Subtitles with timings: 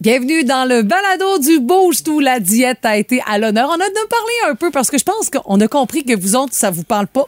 [0.00, 3.70] Bienvenue dans le balado du boost où la diète a été à l'honneur.
[3.70, 6.36] On a de parler un peu parce que je pense qu'on a compris que vous
[6.36, 7.26] autres, ça vous parle pas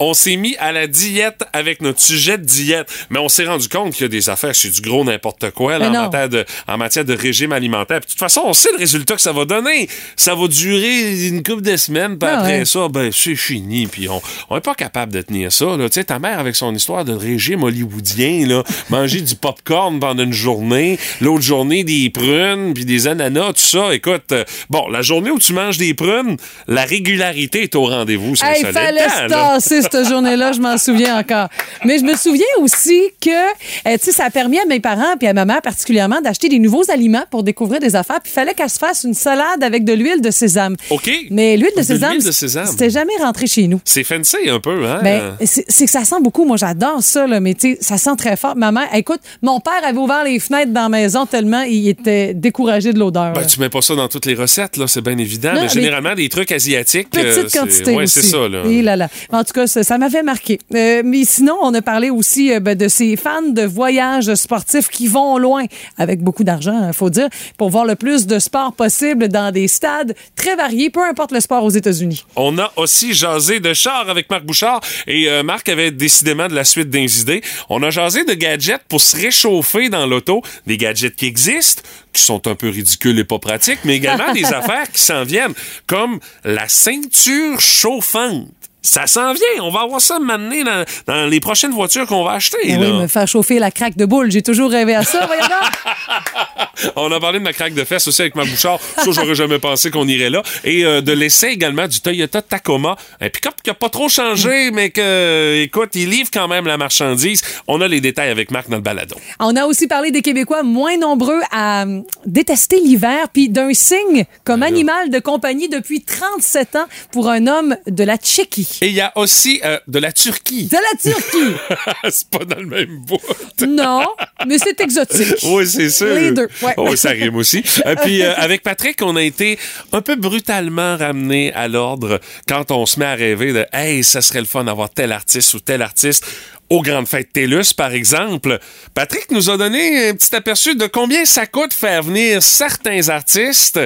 [0.00, 3.68] On s'est mis à la diète avec notre sujet de diète, mais on s'est rendu
[3.68, 6.44] compte qu'il y a des affaires, c'est du gros n'importe quoi là, en, matière de,
[6.68, 8.00] en matière de régime alimentaire.
[8.00, 9.88] Puis de toute façon, on sait le résultat que ça va donner.
[10.16, 12.64] Ça va durer une couple de semaines, puis Ah après ouais.
[12.64, 13.86] ça, ben c'est fini.
[13.86, 14.20] Puis on,
[14.50, 15.76] on est pas capable de tenir ça.
[15.76, 15.88] Là.
[15.88, 20.22] Tu sais, ta mère avec son histoire de régime hollywoodien, là, manger du popcorn pendant
[20.24, 23.94] une journée, l'autre journée des prunes, puis des ananas, tout ça.
[23.94, 28.36] Écoute, euh, bon, la journée où tu manges des prunes, la régularité est au rendez-vous.
[28.36, 31.48] C'est Hey, solide tasser cette journée-là, je m'en souviens encore.
[31.84, 35.16] Mais je me souviens aussi que, euh, tu sais, ça a permis à mes parents
[35.18, 38.20] puis à ma mère particulièrement d'acheter des nouveaux aliments pour découvrir des affaires.
[38.22, 40.76] Puis il fallait qu'elle se fasse une salade avec de l'huile de sésame.
[40.90, 41.10] OK.
[41.30, 43.80] Mais l'huile de sésame, c'était jamais rentré chez nous.
[43.84, 45.00] C'est fancy un peu, hein?
[45.02, 46.44] Ben, c'est que ça sent beaucoup.
[46.44, 48.56] Moi, j'adore ça, là, mais tu sais, ça sent très fort.
[48.56, 52.34] Ma mère, écoute, mon père avait ouvert les fenêtres dans la maison tellement il était
[52.34, 53.32] découragé de l'odeur.
[53.32, 55.50] Ben, tu mets pas ça dans toutes les recettes, là, c'est bien évident.
[55.50, 57.08] Non, mais mais généralement, des trucs asiatiques.
[57.16, 58.08] euh, Petite c'est- quantité aussi.
[58.20, 58.62] c'est ça, là.
[58.66, 59.08] Et là, là.
[59.30, 60.58] En tout cas, ça, ça m'avait marqué.
[60.74, 64.88] Euh, mais sinon, on a parlé aussi euh, ben, de ces fans de voyages sportifs
[64.88, 65.64] qui vont loin,
[65.98, 69.68] avec beaucoup d'argent, il faut dire, pour voir le plus de sport possible dans des
[69.68, 72.24] stades très variés, peu importe le sport aux États-Unis.
[72.36, 76.54] On a aussi jasé de char avec Marc Bouchard et euh, Marc avait décidément de
[76.54, 77.42] la suite des idées.
[77.68, 82.22] On a jasé de gadgets pour se réchauffer dans l'auto, des gadgets qui existent, qui
[82.22, 85.54] sont un peu ridicules et pas pratiques, mais également des affaires qui s'en viennent,
[85.86, 88.48] comme la ceinture chauffante.
[88.82, 89.62] Ça s'en vient.
[89.62, 92.58] On va avoir ça maintenant dans, dans les prochaines voitures qu'on va acheter.
[92.64, 92.78] Ah là.
[92.80, 94.30] oui, me faire chauffer la craque de boule.
[94.30, 95.42] J'ai toujours rêvé à ça, voyons.
[96.96, 98.80] On a parlé de ma craque de fesses aussi avec ma bouchard.
[98.96, 100.42] Ça, j'aurais jamais pensé qu'on irait là.
[100.64, 102.96] Et euh, de l'essai également du Toyota Tacoma.
[103.20, 106.76] Un pick-up qui a pas trop changé, mais que, écoute, il livre quand même la
[106.76, 107.42] marchandise.
[107.68, 109.16] On a les détails avec Marc dans le balado.
[109.38, 114.24] On a aussi parlé des Québécois moins nombreux à euh, détester l'hiver, puis d'un signe
[114.44, 118.71] comme animal de compagnie depuis 37 ans pour un homme de la Tchéquie.
[118.80, 120.66] Et il y a aussi euh, de la Turquie.
[120.66, 121.56] De la Turquie.
[122.10, 123.20] c'est pas dans le même bout.
[123.66, 124.06] non,
[124.46, 125.36] mais c'est exotique.
[125.44, 126.14] Oui, c'est sûr.
[126.14, 126.74] Les deux, ouais.
[126.78, 127.58] Oui, ça rime aussi.
[127.86, 129.58] Et puis, euh, avec Patrick, on a été
[129.92, 134.22] un peu brutalement ramené à l'ordre quand on se met à rêver de «Hey, ça
[134.22, 136.24] serait le fun d'avoir tel artiste ou tel artiste»
[136.70, 138.58] aux grandes fêtes TELUS, par exemple.
[138.94, 143.78] Patrick nous a donné un petit aperçu de combien ça coûte faire venir certains artistes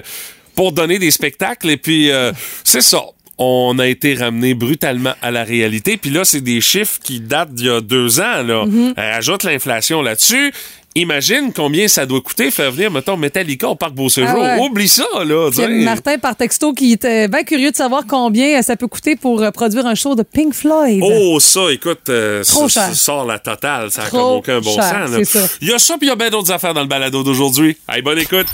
[0.54, 1.70] pour donner des spectacles.
[1.70, 3.02] Et puis, euh, c'est ça.
[3.38, 5.96] On a été ramené brutalement à la réalité.
[5.98, 8.42] Puis là, c'est des chiffres qui datent d'il y a deux ans.
[8.42, 8.64] Là.
[8.64, 8.94] Mm-hmm.
[8.98, 10.52] Euh, Ajoute l'inflation là-dessus.
[10.94, 14.38] Imagine combien ça doit coûter faire venir, mettons, Metallica au Parc Beau-Séjour.
[14.42, 14.64] Ah ouais.
[14.66, 15.50] Oublie ça, là.
[15.84, 19.50] Martin par texto qui était bien curieux de savoir combien ça peut coûter pour euh,
[19.50, 21.02] produire un show de Pink Floyd.
[21.04, 22.88] Oh, ça, écoute, euh, Trop ça, cher.
[22.88, 23.90] ça sort la totale.
[23.90, 25.10] Ça n'a comme aucun bon cher, sens.
[25.10, 25.18] là.
[25.18, 25.46] c'est ça.
[25.60, 27.76] Il y a ça, puis il y a bien d'autres affaires dans le balado d'aujourd'hui.
[27.86, 28.46] Allez, bonne écoute.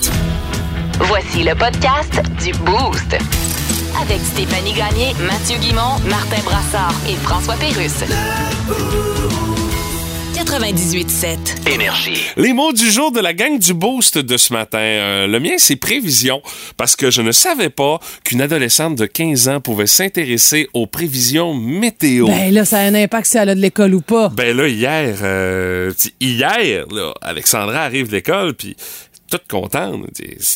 [0.99, 3.17] Voici le podcast du Boost.
[4.01, 8.05] Avec Stéphanie Gagné, Mathieu Guimont, Martin Brassard et François Pérusse.
[10.35, 11.73] 98.7.
[11.73, 12.21] Énergie.
[12.37, 14.79] Les mots du jour de la gang du Boost de ce matin.
[14.79, 16.43] Euh, le mien, c'est prévision,
[16.77, 21.55] parce que je ne savais pas qu'une adolescente de 15 ans pouvait s'intéresser aux prévisions
[21.55, 22.27] météo.
[22.27, 24.29] Ben là, ça a un impact si elle a de l'école ou pas.
[24.31, 28.77] Ben là, hier, euh, hier, là, Alexandra arrive de l'école, puis
[29.33, 30.05] toute contente.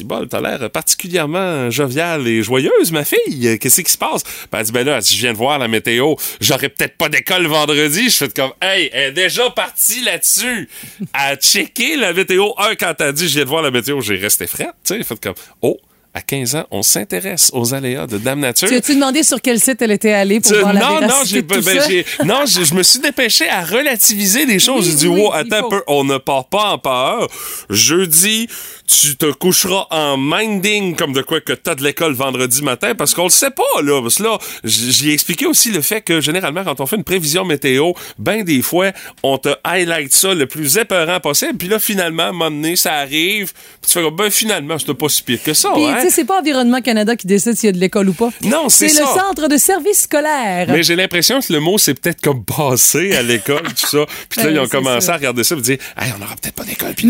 [0.05, 3.59] Bon, t'as l'air particulièrement joviale et joyeuse, ma fille.
[3.59, 4.23] Qu'est-ce qui se passe?
[4.53, 6.15] Ben, elle dit, ben là, dit, je viens de voir la météo.
[6.41, 8.11] J'aurais peut-être pas d'école vendredi.
[8.11, 10.69] Je fais comme, hey, elle est déjà partie là-dessus.
[11.15, 12.51] À checker la météo.
[12.59, 15.03] Un, quand t'as dit, je viens de voir la météo, j'ai resté frette, tu sais.
[15.03, 15.79] Fait comme, oh,
[16.17, 18.69] à 15 ans, on s'intéresse aux aléas de Dame Nature.
[18.69, 21.09] Tu as-tu demandé sur quel site elle était allée pour Tu- voir la non, non,
[21.27, 21.87] j'ai, ben, ça?
[21.87, 24.87] j'ai- non, j'ai- je me suis dépêché à relativiser les choses.
[24.87, 27.29] Oui, j'ai dit, oui, wow, attends un peu, on ne part pas en peur.
[27.69, 28.49] Jeudi,
[28.87, 33.13] tu te coucheras en minding comme de quoi que t'as de l'école vendredi matin parce
[33.13, 34.01] qu'on le sait pas, là.
[34.01, 36.97] Parce que là, j- j'y ai expliqué aussi le fait que généralement, quand on fait
[36.97, 41.59] une prévision météo, ben des fois, on te highlight ça le plus épeurant possible.
[41.59, 43.53] Puis là, finalement, à un moment donné, ça arrive.
[43.83, 46.06] Puis tu fais ben finalement, c'était pas si pire que ça, hein?
[46.11, 48.31] C'est pas Environnement Canada qui décide s'il y a de l'école ou pas.
[48.43, 49.15] Non, c'est C'est le ça.
[49.15, 50.67] centre de service scolaire.
[50.69, 54.07] Mais j'ai l'impression que le mot, c'est peut-être comme passé à l'école, tout ça.
[54.29, 55.15] Puis là, Ouais, ils ont commencé ça.
[55.15, 56.95] à regarder ça et dire, hey, on n'aura peut-être pas d'école.
[56.95, 57.07] Puis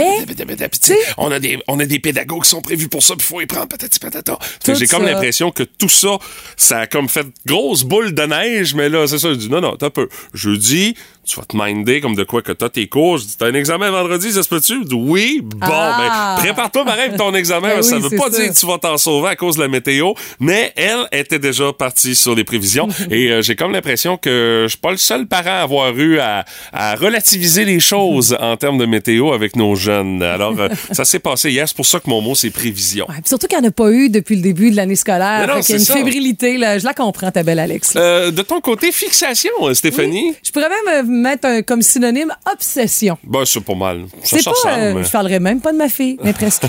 [1.18, 3.40] on a des, on a des pédagogues qui sont prévus pour ça, puis il faut
[3.40, 4.38] y prendre patati patata.
[4.66, 5.10] J'ai comme ça.
[5.12, 6.18] l'impression que tout ça,
[6.56, 9.60] ça a comme fait grosse boule de neige, mais là, c'est ça, je dis, non,
[9.60, 10.08] non, t'as peu.
[10.34, 10.94] Jeudi,
[11.26, 13.18] tu vas te minder comme de quoi que t'as tes cours.
[13.18, 14.78] Je dis, t'as un examen vendredi, ça se peut-tu?
[14.92, 15.40] Oui.
[15.42, 16.34] Bon, Ah.
[16.36, 17.68] ben, prépare-toi pareil pour ton examen.
[17.68, 18.40] Ben oui, ça veut pas ça.
[18.42, 20.12] dire que tu vas t'en sauver à cause de la météo.
[20.40, 22.88] Mais elle était déjà partie sur les prévisions.
[23.10, 26.18] et euh, j'ai comme l'impression que je suis pas le seul parent à avoir eu
[26.18, 30.22] à, à relativiser les choses en termes de météo avec nos jeunes.
[30.22, 31.66] Alors, euh, ça s'est passé hier.
[31.66, 33.06] C'est pour ça que mon mot, c'est prévision.
[33.08, 35.46] Ouais, surtout qu'il n'y en a pas eu depuis le début de l'année scolaire.
[35.48, 35.94] Non, y a une ça.
[35.94, 36.78] fébrilité, là.
[36.78, 37.94] Je la comprends, ta belle Alex.
[37.96, 40.34] Euh, de ton côté, fixation, euh, Stéphanie?
[40.44, 43.18] Je pourrais même euh, mettre un- comme synonyme obsession.
[43.24, 44.06] Ben, c'est pas mal.
[44.22, 44.78] Ça pas.
[44.78, 46.62] euh, je parlerai même pas de ma fille, mais presque.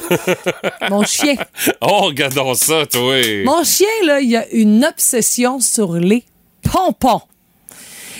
[0.89, 1.35] Mon chien.
[1.81, 3.15] Oh, regardons ça, toi.
[3.45, 6.23] Mon chien, là, il a une obsession sur les
[6.63, 7.21] pompons.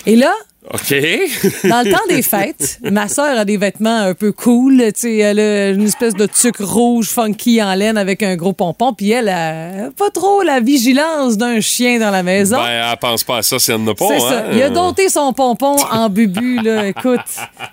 [0.06, 0.33] Et là,
[0.74, 0.92] OK.
[1.64, 4.78] dans le temps des fêtes, ma sœur a des vêtements un peu cool.
[4.88, 8.54] Tu sais, elle a une espèce de tuque rouge funky en laine avec un gros
[8.54, 8.94] pompon.
[8.94, 12.58] Puis elle a pas trop la vigilance d'un chien dans la maison.
[12.58, 14.08] ben, elle pense pas à ça si elle n'a pas.
[14.08, 14.30] C'est hein?
[14.30, 14.46] ça.
[14.54, 16.88] Il a dompté son pompon en bubu, là.
[16.88, 17.22] Écoute,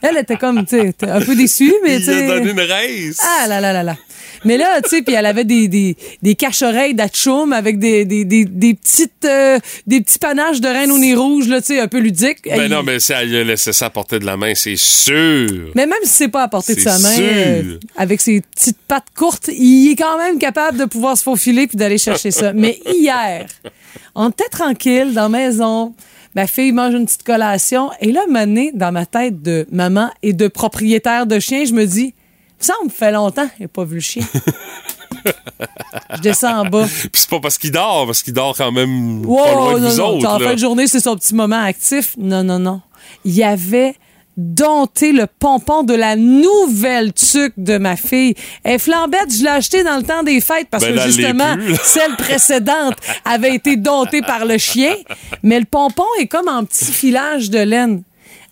[0.03, 3.19] elle était comme, tu sais, un peu déçue, mais tu Il a donné une race.
[3.21, 3.97] Ah là là là là.
[4.45, 8.25] Mais là, tu sais, puis elle avait des, des, des cache-oreilles d'Atchoum avec des, des,
[8.25, 11.81] des, des petites, euh, des petits panaches de reine au nez rouge, là, tu sais,
[11.81, 12.39] un peu ludiques.
[12.45, 14.77] Ben Elle- non, mais si elle a laissé ça à portée de la main, c'est
[14.77, 15.71] sûr.
[15.75, 17.25] Mais même si c'est pas à portée de sa main, sûr.
[17.25, 21.67] euh, avec ses petites pattes courtes, il est quand même capable de pouvoir se faufiler
[21.67, 22.53] puis d'aller chercher ça.
[22.55, 23.47] Mais hier,
[24.15, 25.95] on était tranquille dans la maison.
[26.37, 27.91] Ma fille mange une petite collation.
[28.01, 31.85] Et là, mané dans ma tête de maman et de propriétaire de chien, je me
[31.87, 32.13] dis,
[32.59, 34.25] ça me fait longtemps, j'ai pas vu le chien.
[36.17, 36.87] je descends en bas.
[36.87, 39.89] Puis c'est pas parce qu'il dort, parce qu'il dort quand même pas Wow, de non,
[39.91, 40.29] vous non, autres.
[40.29, 42.15] En fin de journée, c'est son petit moment actif.
[42.19, 42.81] Non, non, non.
[43.25, 43.95] Il y avait
[44.37, 48.35] dompté le pompon de la nouvelle tuque de ma fille.
[48.65, 51.55] Elle est flambette, je l'ai acheté dans le temps des fêtes parce Ben, que justement,
[51.55, 54.95] plus, celle précédente avait été domptée par le chien.
[55.43, 58.03] Mais le pompon est comme en petit filage de laine.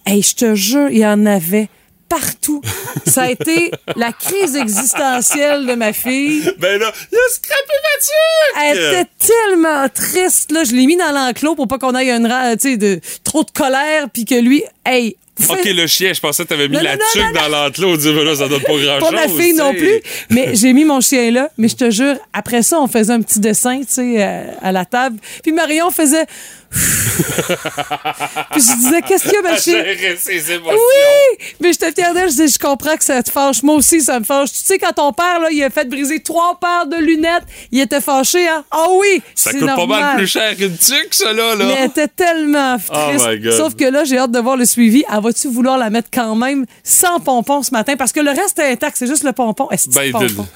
[0.07, 1.69] Hey, je te jure, il y en avait
[2.13, 2.61] partout.
[3.07, 6.43] Ça a été la crise existentielle de ma fille.
[6.59, 10.53] Ben là, il a scrappé ma Elle était tellement triste.
[10.53, 10.65] Là.
[10.65, 12.29] Je l'ai mis dans l'enclos pour pas qu'on aille une
[12.61, 15.17] tu sais, de trop de colère puis que lui, hey,
[15.49, 17.97] Ok, le chien, je pensais que t'avais mis Non, la non, non, tuque dans l'enclos.
[17.97, 19.11] Dit, ben là, ça donne pas grand-chose.
[19.11, 20.03] pas ma fille non tu plus.
[20.31, 21.49] Mais j'ai mis mon chien là.
[21.57, 24.73] Mais je te jure, après ça, on faisait un petit dessin, tu sais, euh, à
[24.73, 25.17] la table.
[25.43, 26.27] Puis Marion faisait.
[26.73, 29.99] Puis je disais, qu'est-ce qu'il y a, ma chérie?
[29.99, 30.79] Gérer ses émotions.
[30.79, 31.47] Oui!
[31.61, 33.63] Mais je te d'elle, je dis, je comprends que ça te fâche.
[33.63, 34.53] Moi aussi, ça me fâche.
[34.53, 37.81] Tu sais, quand ton père, là, il a fait briser trois paires de lunettes, il
[37.81, 38.65] était fâché, hein?
[38.71, 39.23] Ah oui!
[39.35, 41.55] Ça coûte pas mal plus cher qu'une tuque, ça, là.
[41.55, 41.65] là.
[41.67, 43.27] Mais elle était tellement Oh triste.
[43.29, 43.53] my God.
[43.53, 45.05] Sauf que là, j'ai hâte de voir le suivi.
[45.13, 47.95] Elle va-tu vouloir la mettre quand même sans pompon ce matin?
[47.97, 49.69] Parce que le reste est intact, c'est juste le pompon.
[49.71, 50.47] Est-ce que Ben, pompon?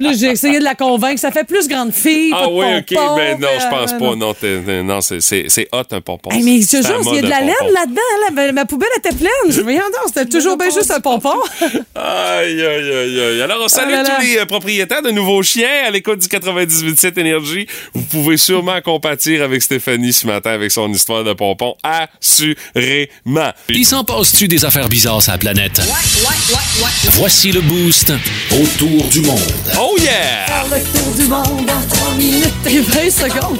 [0.00, 1.20] Là, j'ai essayé de la convaincre.
[1.20, 2.32] Ça fait plus grande fille.
[2.34, 4.07] Ah pas de oui, ok, ben non, je pense euh, pas.
[4.16, 6.30] Non, t'es- t'es- non c'est- hot un pompon.
[6.30, 8.36] Hey, mais je jure, il y a de la laine là-dedans.
[8.36, 8.52] Là.
[8.52, 9.30] Ma- poubelle était pleine.
[9.50, 11.34] Je me dis, non, c'était toujours bien juste un pompon.
[11.94, 13.42] Aïe, aïe, aïe, aïe.
[13.42, 14.16] Alors, on salue Ah là là.
[14.16, 17.66] tous les euh, propriétaires de nouveaux chiens à l'écoute du 98.7 Énergie.
[17.94, 21.74] Vous pouvez sûrement compatir avec Stéphanie ce matin avec son histoire de pompon.
[21.82, 23.52] Assurément.
[23.68, 25.80] Il s'en passe-tu des affaires bizarres sur la planète?
[27.12, 28.12] Voici le boost
[28.52, 29.38] autour du monde.
[29.80, 30.64] Oh yeah!
[30.70, 33.58] Le tour du monde en 3 minutes et 20 secondes.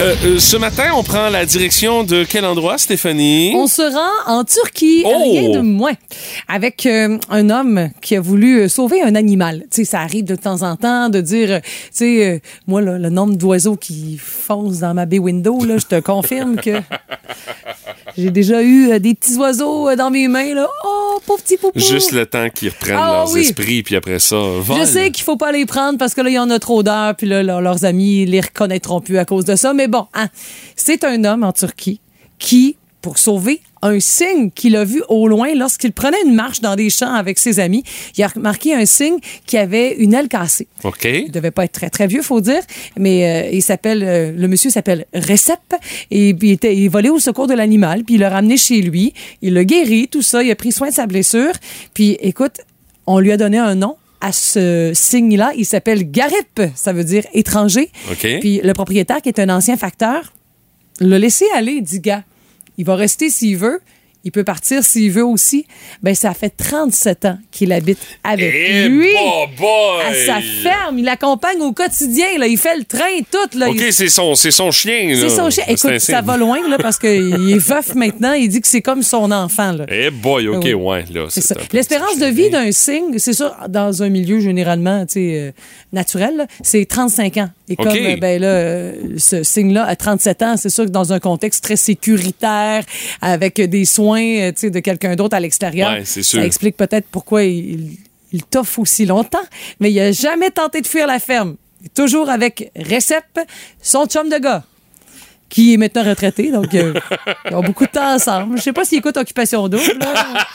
[0.00, 3.52] Euh, euh, ce matin, on prend la direction de quel endroit, Stéphanie?
[3.54, 5.10] On se rend en Turquie, Oh!
[5.22, 5.92] rien de moins,
[6.48, 9.64] avec euh, un homme qui a voulu sauver un animal.
[9.70, 12.96] Tu sais, ça arrive de temps en temps de dire, tu sais, euh, moi, là,
[12.96, 16.80] le nombre d'oiseaux qui foncent dans ma baie window, là, je te confirme que
[18.20, 20.68] j'ai déjà eu euh, des petits oiseaux euh, dans mes mains, là.
[20.84, 21.78] Oh, pauvre petit poupou.
[21.78, 23.40] Juste le temps qu'ils reprennent Ah leurs oui.
[23.40, 24.80] esprits, puis après ça, volent.
[24.80, 26.82] Je sais qu'il faut pas les prendre parce que là, il y en a trop
[26.82, 29.72] d'heures, puis là, leur- leurs amis les reconnaîtront plus à cause de ça.
[29.74, 30.28] Mais bon, hein,
[30.76, 32.00] c'est un homme en Turquie
[32.38, 36.76] qui, pour sauver un signe qu'il a vu au loin lorsqu'il prenait une marche dans
[36.76, 37.82] des champs avec ses amis,
[38.16, 40.68] il a remarqué un signe qui avait une aile cassée.
[40.84, 41.04] OK.
[41.04, 42.62] Il devait pas être très très vieux, faut dire,
[42.96, 45.58] mais euh, il s'appelle euh, le monsieur s'appelle Recep
[46.10, 48.82] et puis il était il volait au secours de l'animal, puis il l'a ramené chez
[48.82, 51.52] lui, il l'a guéri, tout ça, il a pris soin de sa blessure,
[51.94, 52.60] puis écoute,
[53.06, 57.24] on lui a donné un nom à ce signe-là, il s'appelle Garip, ça veut dire
[57.32, 57.90] étranger.
[58.10, 58.40] OK.
[58.40, 60.32] Puis le propriétaire qui est un ancien facteur
[61.00, 62.22] l'a laissé aller, dit gars,
[62.80, 63.82] il va rester s'il veut.
[64.24, 65.66] Il peut partir s'il veut aussi.
[66.02, 69.08] Ben, ça fait 37 ans qu'il habite avec Eh, lui.
[69.16, 70.98] À sa ferme.
[70.98, 72.26] Il l'accompagne au quotidien.
[72.38, 72.46] Là.
[72.46, 73.58] Il fait le train, tout.
[73.58, 73.70] Là.
[73.70, 75.12] OK, Il- c'est son, c'est son chien.
[75.14, 75.64] c'est son chien.
[75.66, 76.26] C'est Écoute, ça signe.
[76.26, 77.08] va loin, là, parce qu'il
[77.50, 78.32] est veuf maintenant.
[78.32, 79.86] Il dit que c'est comme son enfant, là.
[79.88, 80.74] Eh boy, OK, Oui.
[80.74, 81.26] ouais, là.
[81.28, 85.52] C'est L'espérance de vie d'un cygne, c'est ça, dans un milieu généralement tu sais, euh,
[85.92, 87.50] naturel, c'est 35 ans.
[87.68, 91.20] Et comme ben là, euh, ce cygne-là, à 37 ans, c'est sûr que dans un
[91.20, 92.82] contexte très sécuritaire,
[93.20, 97.96] avec des soins euh, de quelqu'un d'autre à l'extérieur, Ouais, ça explique peut-être pourquoi il,
[98.32, 99.38] il, toffe aussi longtemps.
[99.80, 101.56] Mais il a jamais tenté de fuir la ferme.
[101.94, 103.40] Toujours avec Recep,
[103.80, 104.64] son chum de gars
[105.50, 106.94] qui est maintenant retraité, donc euh,
[107.50, 108.56] ils ont beaucoup de temps ensemble.
[108.56, 109.82] Je sais pas s'il écoute Occupation Double.
[110.00, 110.46] là.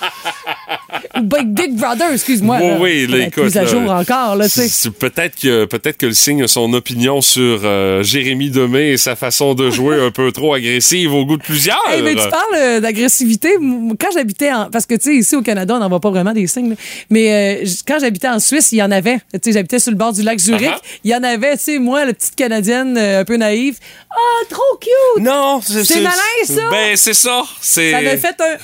[1.17, 2.57] Ou Big, Big Brother, excuse-moi.
[2.61, 2.77] Oui, là.
[2.79, 3.43] oui, là, écoute.
[3.43, 4.67] Plus à là, jour encore, là, tu sais.
[4.67, 8.97] c'est- Peut-être que, peut-être que le signe a son opinion sur euh, Jérémy Demé et
[8.97, 11.77] sa façon de jouer un peu trop agressive au goût de plusieurs.
[11.89, 13.49] Hey, mais tu parles euh, d'agressivité.
[13.99, 14.69] Quand j'habitais en.
[14.69, 16.69] Parce que, tu sais, ici au Canada, on n'en voit pas vraiment des signes.
[16.71, 16.75] là.
[17.09, 19.17] Mais euh, quand j'habitais en Suisse, il y en avait.
[19.33, 20.69] Tu sais, j'habitais sur le bord du lac Zurich.
[20.73, 20.79] Ah.
[21.03, 23.77] Il y en avait, tu sais, moi, la petite Canadienne un peu naïve.
[24.11, 25.23] Ah, trop cute!
[25.23, 26.69] Non, C'est malin, ça?
[26.69, 27.43] Ben, c'est ça.
[27.61, 27.91] C'est.
[27.91, 28.57] Ça m'a fait un.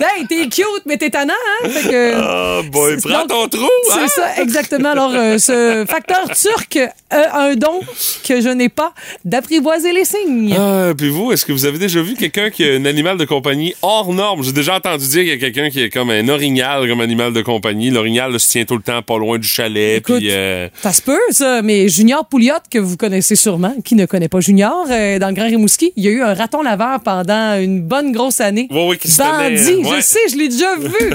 [0.18, 1.68] hey, t'es cute, mais t'es tannant, hein?
[1.68, 2.12] Fait que.
[2.14, 3.96] Ah, boy, prends ton trou, hein?
[4.06, 4.90] C'est ça, exactement.
[4.90, 6.78] Alors, euh, ce facteur turc
[7.10, 7.80] a un don
[8.26, 8.92] que je n'ai pas
[9.24, 10.54] d'apprivoiser les signes.
[10.58, 13.24] Ah, puis vous, est-ce que vous avez déjà vu quelqu'un qui a un animal de
[13.24, 14.42] compagnie hors norme?
[14.42, 17.32] J'ai déjà entendu dire qu'il y a quelqu'un qui est comme un orignal comme animal
[17.32, 17.90] de compagnie.
[17.90, 19.98] L'orignal se tient tout le temps pas loin du chalet.
[19.98, 24.06] Écoute, euh, Ça se peut, ça, mais Junior Pouliot, que vous connaissez sûrement, qui ne
[24.06, 27.00] connaît pas Junior, euh, dans le Grand Rimouski, il y a eu un raton laveur
[27.00, 28.66] pendant une bonne grosse année.
[28.70, 29.96] Oui, oui, qui se Bandit, tenait, ouais.
[29.96, 31.12] je sais, je l'ai déjà vu.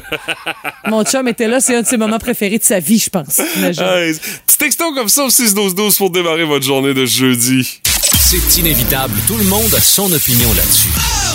[0.88, 3.38] Mon chum était là, c'est un de ses moments préférés de sa vie, je pense.
[3.38, 7.82] Petit texto comme ça au 6-12-12 pour démarrer votre journée de jeudi.
[8.30, 11.29] C'est inévitable, tout le monde a son opinion là-dessus.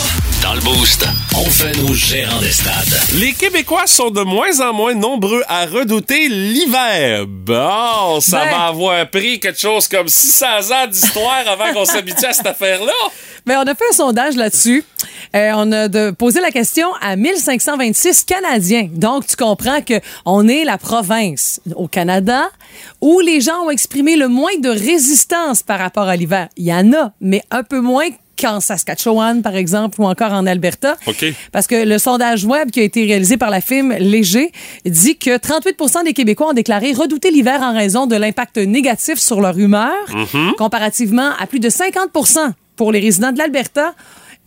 [0.45, 2.75] Dans le Boost, on fait nos gérants des stades.
[3.15, 7.25] Les Québécois sont de moins en moins nombreux à redouter l'hiver.
[7.27, 8.51] Bon, ça Ben.
[8.51, 12.93] va avoir pris quelque chose comme 600 ans d'histoire avant qu'on s'habitue à cette affaire-là.
[13.47, 14.85] Mais on a fait un sondage là-dessus.
[15.35, 18.91] Euh, on a de, posé la question à 1526 Canadiens.
[18.93, 19.95] Donc, tu comprends que
[20.27, 22.51] on est la province au Canada
[23.01, 26.49] où les gens ont exprimé le moins de résistance par rapport à l'hiver.
[26.59, 28.09] Il y en a, mais un peu moins
[28.41, 30.97] qu'en Saskatchewan, par exemple, ou encore en Alberta.
[31.53, 34.53] Parce que le sondage web qui a été réalisé par la firme Léger
[34.85, 39.41] dit que 38% des Québécois ont déclaré redouter l'hiver en raison de l'impact négatif sur
[39.41, 39.93] leur humeur,
[40.59, 43.95] comparativement à plus de 50% pour les résidents de l'Alberta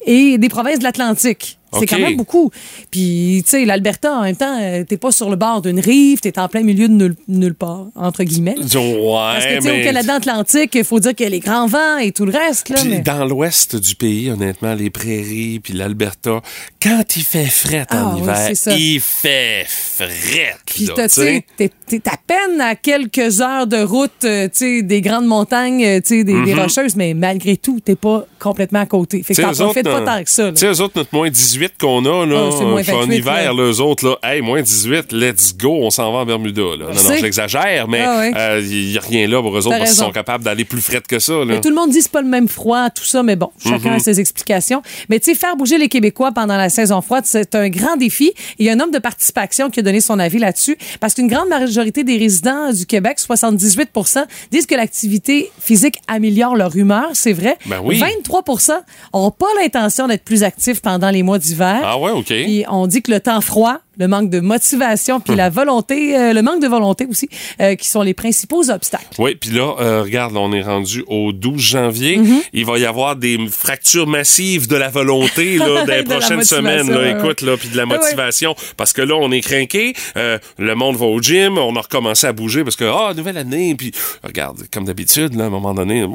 [0.05, 1.57] et des provinces de l'Atlantique.
[1.79, 2.51] C'est quand même beaucoup.
[2.91, 6.19] Puis, tu sais, l'Alberta, en même temps, euh, t'es pas sur le bord d'une rive,
[6.19, 8.55] t'es en plein milieu de nulle, nulle part, entre guillemets.
[8.57, 9.81] Ouais, Parce que, tu sais, mais...
[9.81, 12.31] au Canada Atlantique, il faut dire qu'il y a les grands vents et tout le
[12.31, 12.69] reste.
[12.69, 16.41] Là, Puis mais- dans l'ouest du pays, honnêtement, les prairies puis l'Alberta,
[16.81, 20.55] quand il fait fret en Ah oui, hiver, il fait fret.
[20.65, 21.71] Puis, tu sais, t'es,
[22.05, 26.19] à peine à quelques heures de route, euh, tu sais, des grandes montagnes, euh, tu
[26.19, 29.23] sais, des, des rocheuses, mais malgré tout, t'es pas complètement à côté.
[29.23, 29.53] Fait que Mhm.
[29.55, 30.51] T'en profites pas tant que ça.
[30.51, 33.53] Tu sais, eux autres, notre moins 18 qu'on a, là, Ah, euh, en 28, hiver,
[33.53, 33.63] là.
[33.63, 36.85] eux autres, là, hey, moins 18, let's go, on s'en va en Bermuda, là.
[36.87, 37.17] Non, non, sais.
[37.17, 38.31] je l'exagère, mais Ah ouais.
[38.35, 40.81] euh, il y a rien là pour eux autres parce qu'ils sont capables d'aller plus
[40.81, 41.45] fret que ça, là.
[41.45, 43.49] Mais tout le monde dit que c'est pas le même froid, tout ça, mais bon,
[43.63, 43.95] chacun Mhm.
[43.95, 44.81] a ses explications.
[45.09, 48.33] Mais tu sais, faire bouger les Québécois pendant la saison froide, c'est un grand défi.
[48.59, 51.27] Il y a un homme de participation qui a donné son avis là-dessus, parce qu'une
[51.27, 57.33] grande majorité des résidents du Québec, 78% disent que l'activité physique améliore leur humeur, c'est
[57.33, 57.57] vrai.
[57.65, 57.99] Ben oui.
[57.99, 58.73] 23%
[59.13, 61.81] ont pas l'intention d'être plus actifs pendant les mois d'hiver.
[61.83, 62.27] Ah ouais, OK.
[62.27, 66.33] Puis on dit que le temps froid, le manque de motivation, puis la volonté, euh,
[66.33, 67.29] le manque de volonté aussi,
[67.61, 69.05] euh, qui sont les principaux obstacles.
[69.19, 72.17] Oui, puis là, euh, regarde, là, on est rendu au 12 janvier.
[72.17, 72.41] Mhm.
[72.53, 76.17] Il va y avoir des fractures massives de la volonté là, dans les De la
[76.17, 76.89] prochaines semaines.
[76.91, 77.97] Là, ouais, écoute, là, puis de la ouais.
[77.97, 78.55] motivation.
[78.77, 79.93] Parce que là, on est craqué.
[80.15, 81.57] le monde va au gym.
[81.57, 83.75] On a recommencé à bouger parce que, ah, nouvelle année.
[83.75, 83.91] Puis,
[84.23, 86.05] regarde, comme d'habitude, là, à un moment donné,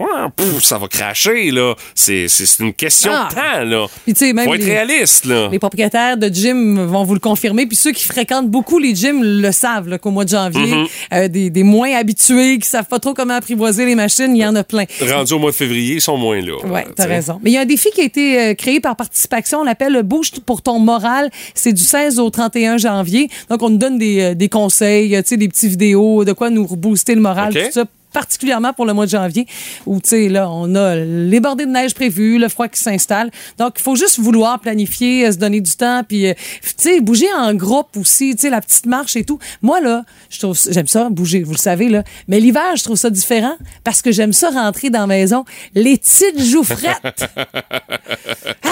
[0.60, 1.50] ça va cracher.
[1.50, 1.74] là.
[1.94, 3.28] C'est c'est une question Ah.
[3.30, 3.64] de temps.
[3.64, 3.86] Là.
[4.04, 5.24] Puis tu sais, même Faut être les- réaliste.
[5.26, 5.48] Là.
[5.50, 7.66] Les propriétaires de gym vont vous le confirmer.
[7.73, 10.88] Puis ceux qui fréquentent beaucoup les gyms le savent qu'au mois de janvier, Mm-hmm.
[11.14, 14.47] euh, des, des moins habitués qui savent pas trop comment apprivoiser les machines, il y
[14.47, 14.85] en a plein.
[15.00, 16.52] Rendu au mois de février, ils sont moins là.
[16.64, 17.14] Oui, là, t'as tu sais.
[17.14, 17.41] raison.
[17.43, 19.61] Mais il y a un défi qui a été euh, créé par participation.
[19.61, 21.31] On l'appelle le Bouge pour ton moral.
[21.55, 23.31] C'est du 16 au 31 janvier.
[23.49, 26.67] Donc, on nous donne des, euh, des conseils, euh, des petites vidéos, de quoi nous
[26.67, 27.64] rebooster le moral, OK.
[27.64, 29.47] tout ça particulièrement pour le mois de janvier,
[29.87, 33.31] où, tu sais, là, on a les bordées de neige prévues, le froid qui s'installe.
[33.59, 37.00] Donc, il faut juste vouloir planifier, euh, se donner du temps, puis, euh, tu sais,
[37.00, 39.38] bouger en groupe aussi, tu sais, la petite marche et tout.
[39.62, 42.02] Moi, là, je trouve, j'aime ça, bouger, vous le savez, là.
[42.28, 43.54] Mais l'hiver, je trouve ça différent
[43.85, 47.26] parce que j'aime ça rentrer dans la maison, les petites joues frettes.
[48.64, 48.69] ah!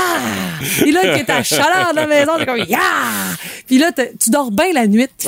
[0.60, 2.78] Puis là, qui est à chaleur dans la maison, t'es comme, yeah!
[3.66, 5.08] Puis là, t'es- tu dors bien la nuit.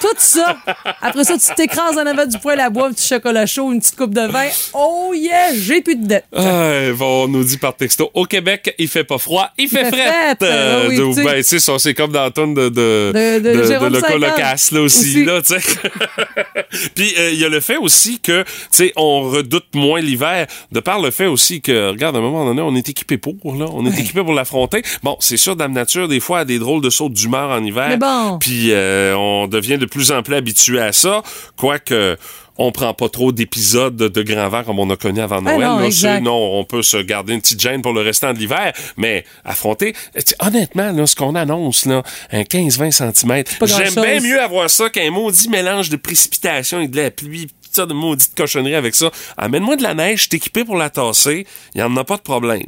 [0.00, 0.56] Tout ça.
[1.00, 3.06] Après ça, tu t'écrases en avant du poêle à bois, un petit
[3.44, 4.46] chocolat chaud, une petite coupe de vin.
[4.72, 6.24] Oh yeah, j'ai plus de dette.
[6.34, 9.84] Ah, bon, on nous dit par texto, au Québec, il fait pas froid, il fait
[9.84, 10.42] frette.
[10.42, 11.24] Euh, Oui, de- tu sais.
[11.24, 13.94] ben, c'est ça, c'est comme dans la tonne de, de, De- de de, Jérôme de
[13.94, 14.20] Loco 50.
[14.20, 15.24] Locasse, là aussi, Aussi.
[15.24, 15.60] là, tu sais.
[16.94, 20.46] Puis, euh, il y a le fait aussi que, tu sais, on redoute moins l'hiver,
[20.72, 23.34] de par le fait aussi que, regarde, à un moment donné, on est équipé pour,
[23.56, 23.66] là.
[23.72, 24.82] On est équipé pour l'affronter.
[25.02, 27.88] Bon, c'est sûr, Dame Nature, des fois, a des drôles de sautes d'humeur en hiver.
[27.88, 28.38] Mais bon.
[28.38, 31.22] Puis, euh, on devient de plus en plus habitué à ça,
[31.56, 32.16] quoique...
[32.56, 36.22] On prend pas trop d'épisodes de grand vent comme on a connu avant Ah Noël.
[36.22, 36.58] non, là.
[36.58, 39.94] on peut se garder une petite gêne pour le restant de l'hiver, mais affronter,
[40.40, 45.10] honnêtement, là, ce qu'on annonce, là, un 15-20 cm, j'aime bien mieux avoir ça qu'un
[45.10, 49.10] maudit mélange de précipitation et de la pluie, ça, de maudite cochonnerie avec ça.
[49.36, 52.22] Amène-moi de la neige, je équipé pour la tasser, il y en a pas de
[52.22, 52.66] problème.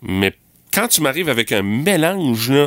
[0.00, 0.32] Mais
[0.72, 2.66] quand tu m'arrives avec un mélange, là,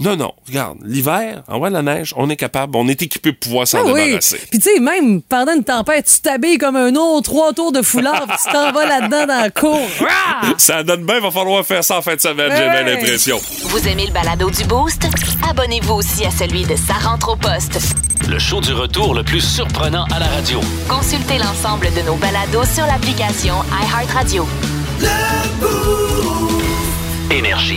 [0.00, 3.40] non, non, regarde, l'hiver, en de la neige, on est capable, on est équipé pour
[3.40, 4.04] pouvoir s'en Ah oui.
[4.04, 4.40] débarrasser.
[4.50, 7.82] Puis tu sais, même pendant une tempête, tu t'habilles comme un autre, trois tours de
[7.82, 9.80] foulard, puis tu t'en vas là-dedans dans la cour.
[10.56, 13.38] Ça donne bien, va falloir faire ça en fin de semaine, j'ai bien l'impression.
[13.64, 15.06] Vous aimez le balado du Boost?
[15.48, 17.78] Abonnez-vous aussi à celui de Sa rentre au poste.
[18.28, 20.60] Le show du retour le plus surprenant à la radio.
[20.88, 24.46] Consultez l'ensemble de nos balados sur l'application iHeartRadio.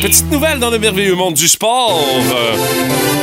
[0.01, 2.01] Petite nouvelle dans le merveilleux monde du sport.
[2.33, 3.22] Euh,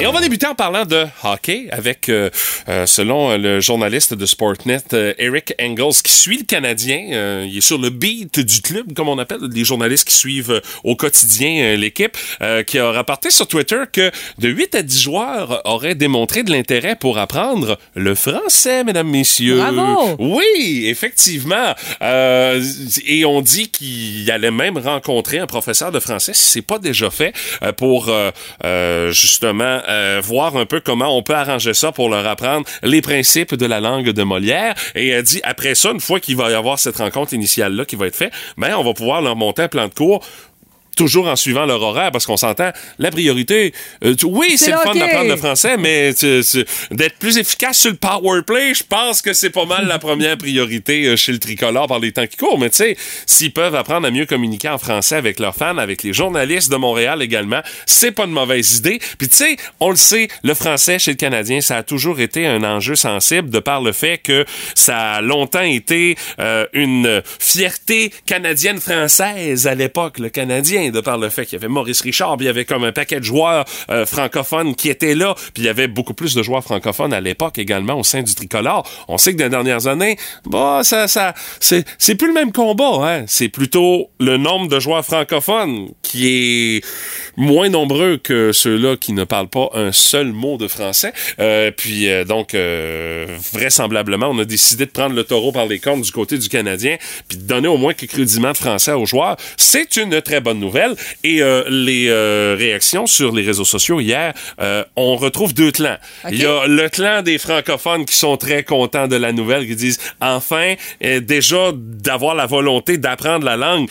[0.00, 2.30] Et on va débuter en parlant de hockey avec, euh,
[2.68, 7.08] euh, selon euh, le journaliste de Sportnet, euh, Eric Engels, qui suit le Canadien.
[7.10, 10.62] Euh, il est sur le beat du club, comme on appelle, les journalistes qui suivent
[10.84, 15.62] au quotidien l'équipe, euh, qui a rapporté sur Twitter que de 8 à 10 joueurs
[15.64, 19.56] auraient démontré de l'intérêt pour apprendre le français, mesdames, messieurs.
[19.56, 20.14] Bravo!
[20.20, 21.74] Oui, effectivement.
[22.02, 22.62] Euh,
[23.04, 27.10] et on dit qu'il allait même rencontrer un professeur de français, si c'est pas déjà
[27.10, 27.32] fait,
[27.64, 28.12] euh, pour
[29.10, 33.54] justement euh, voir un peu comment on peut arranger ça pour leur apprendre les principes
[33.54, 34.74] de la langue de Molière.
[34.94, 37.96] Et elle dit, après ça, une fois qu'il va y avoir cette rencontre initiale-là qui
[37.96, 40.24] va être faite, ben, on va pouvoir leur monter un plan de cours
[40.98, 43.72] toujours en suivant leur horaire, parce qu'on s'entend, la priorité,
[44.04, 46.12] euh, tu- oui, C'est le fun d'apprendre le français, mais
[46.90, 50.36] d'être plus efficace sur le power play, je pense que c'est pas mal la première
[50.36, 52.58] priorité euh, chez le tricolore par les temps qui courent.
[52.58, 56.02] Mais tu sais, s'ils peuvent apprendre à mieux communiquer en français avec leurs fans, avec
[56.02, 58.98] les journalistes de Montréal également, c'est pas une mauvaise idée.
[59.18, 62.46] Puis tu sais, on le sait, le français chez le Canadien, ça a toujours été
[62.46, 68.12] un enjeu sensible de par le fait que ça a longtemps été euh, une fierté
[68.26, 72.44] canadienne-française à l'époque, le Canadien, de par le fait qu'il y avait Maurice Richard, puis
[72.44, 75.64] il y avait comme un paquet de joueurs euh, francophones qui étaient là, puis il
[75.64, 78.88] y avait beaucoup plus de joueurs francophones à l'époque également au sein du tricolore.
[79.08, 81.84] On sait que dans les dernières années, bah ça, ça, c'est,
[82.16, 83.24] plus le même combat, hein.
[83.26, 86.84] C'est plutôt le nombre de joueurs francophones qui est
[87.36, 91.12] moins nombreux que ceux-là qui ne parlent pas un seul mot de français.
[91.38, 92.54] Euh, puis euh, donc,
[93.52, 96.96] vraisemblablement, on a décidé de prendre le taureau par les cornes du côté du Canadien,
[97.28, 99.36] puis de donner au moins quelques rudiments de français aux joueurs.
[99.56, 100.77] C'est une très bonne nouvelle.
[101.24, 105.98] Et euh, les euh, réactions sur les réseaux sociaux hier, euh, on retrouve deux clans.
[106.30, 109.76] Il y a le clan des francophones qui sont très contents de la nouvelle, qui
[109.76, 113.88] disent enfin, euh, déjà d'avoir la volonté d'apprendre la langue.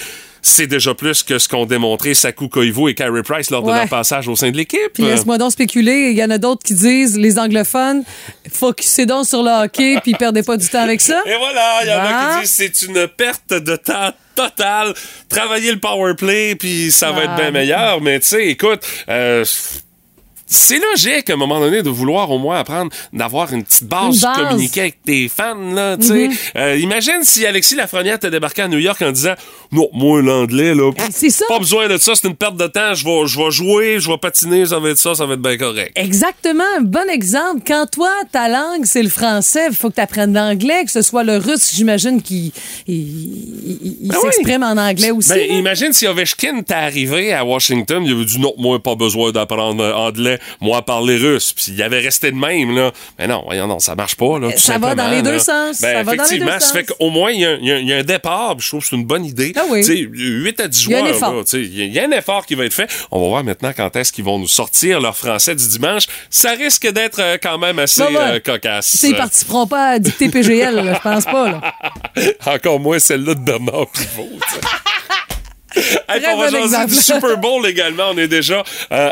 [0.49, 3.87] C'est déjà plus que ce qu'ont démontré Saku Koivu et Carey Price lors de leur
[3.89, 4.79] passage au sein de l'équipe.
[4.93, 8.03] Puis laisse-moi donc spéculer, il y en a d'autres qui disent, les anglophones,
[8.51, 11.21] focussez donc sur le hockey, puis perdez pas du temps avec ça.
[11.25, 12.35] Et voilà, il y en a Ah.
[12.35, 14.93] qui disent c'est une perte de temps totale.
[15.29, 17.23] Travailler le power play, puis ça va Ah.
[17.25, 18.01] être bien meilleur.
[18.01, 19.43] Mais tu sais, écoute, euh,
[20.47, 24.21] c'est logique à un moment donné de vouloir au moins apprendre d'avoir une petite base,
[24.21, 24.35] base.
[24.37, 26.29] communiquer avec tes fans là, tu sais.
[26.55, 29.33] Euh, imagine si Alexis Lafrenière te débarquait à New York en disant
[29.71, 31.45] "Non, moi l'anglais là, C'est ça.
[31.49, 34.09] pas besoin de ça, c'est une perte de temps, je vais je vais jouer, je
[34.09, 37.61] vais patiner, ça va être ça, ça va être bien correct." Exactement, un bon exemple.
[37.67, 41.23] Quand toi, ta langue, c'est le français, faut que tu apprennes l'anglais, que ce soit
[41.23, 42.53] le russe, j'imagine, qui
[42.87, 44.29] il, il- il Ben oui.
[44.31, 45.29] s'exprime en anglais aussi.
[45.29, 49.31] Ben, imagine si Ovechkin t'est arrivé à Washington, il avait dit non, moi, pas besoin
[49.31, 50.55] d'apprendre euh, anglais.
[50.61, 51.53] moi, parler russe.
[51.53, 52.91] Puis il avait resté de même, là.
[53.19, 54.51] Mais non, voyons, non, ça marche pas, là.
[54.51, 55.39] tout Ça va dans les deux là.
[55.39, 55.81] sens.
[55.81, 57.57] Ben, Ça va dans les effectivement, deux ça fait qu'au moins, il y, a un-
[57.61, 58.55] il y a- il y a un départ.
[58.59, 59.53] Je trouve que c'est une bonne idée.
[59.55, 59.81] Ah oui.
[59.81, 62.11] Tu sais, 8 à 10 Il y a un joueurs, il y y a un
[62.11, 62.89] effort qui va être fait.
[63.11, 66.03] On va voir maintenant quand est-ce qu'ils vont nous sortir leur français du dimanche.
[66.29, 68.15] Ça risque d'être euh, quand même assez ouais.
[68.17, 69.01] euh, cocasse.
[69.03, 71.49] Ils participeront pas à dicter PGL, je pense pas.
[71.51, 71.73] Là.
[72.45, 74.29] Encore moins celle-là de Bernard Pivot.
[75.75, 78.11] Hey, on va jaser du Super Bowl également.
[78.11, 79.11] On est déjà euh,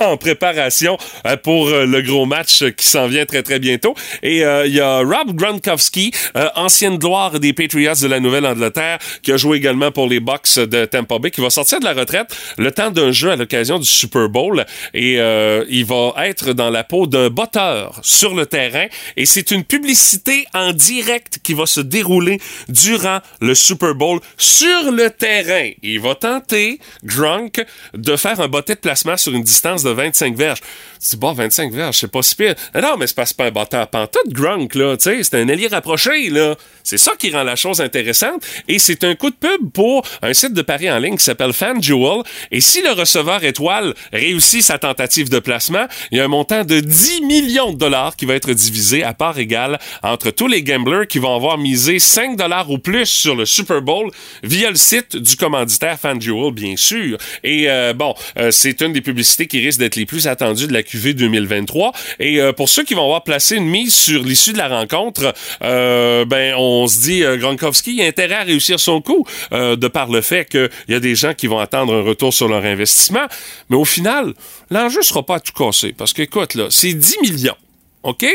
[0.00, 3.94] en, en préparation euh, pour euh, le gros match qui s'en vient très très bientôt.
[4.22, 8.98] Et euh, il y a Rob Gronkowski, euh, ancienne gloire des Patriots de la Nouvelle-Angleterre,
[9.22, 11.92] qui a joué également pour les Bucks de Tampa Bay, qui va sortir de la
[11.92, 14.64] retraite le temps d'un jeu à l'occasion du Super Bowl.
[14.94, 18.86] Et euh, il va être dans la peau d'un botteur sur le terrain.
[19.16, 24.90] Et c'est une publicité en direct qui va se dérouler durant le Super Bowl sur
[24.90, 25.70] le terrain.
[25.82, 30.36] Il va tenter, Gronk, de faire un botté de placement sur une distance de 25
[30.36, 30.60] verges.
[31.00, 32.54] Tu dis, bon, 25 verges, c'est pas si pire.
[32.74, 34.96] Non, mais c'est pas, un botteur pantoute, Gronk, là.
[34.96, 36.56] Tu sais, c'est un allié rapproché, là.
[36.84, 38.44] C'est ça qui rend la chose intéressante.
[38.68, 41.52] Et c'est un coup de pub pour un site de paris en ligne qui s'appelle
[41.52, 42.22] FanDuel.
[42.50, 46.64] Et si le receveur étoile réussit sa tentative de placement, il y a un montant
[46.64, 50.62] de 10 millions de dollars qui va être divisé à part égale entre tous les
[50.62, 54.10] gamblers qui vont avoir misé 5 dollars ou plus sur le Super Bowl
[54.42, 57.18] via le site du commanditaire FanDuel, bien sûr.
[57.44, 60.72] Et euh, bon, euh, c'est une des publicités qui risque d'être les plus attendues de
[60.72, 61.92] la QV 2023.
[62.18, 65.34] Et euh, pour ceux qui vont avoir placé une mise sur l'issue de la rencontre,
[65.62, 69.88] euh, ben on se dit euh, Gronkowski a intérêt à réussir son coup euh, de
[69.88, 72.64] par le fait qu'il y a des gens qui vont attendre un retour sur leur
[72.64, 73.26] investissement.
[73.68, 74.34] Mais au final,
[74.70, 77.56] l'enjeu sera pas à tout casser parce que écoute là, c'est 10 millions.
[78.02, 78.26] OK?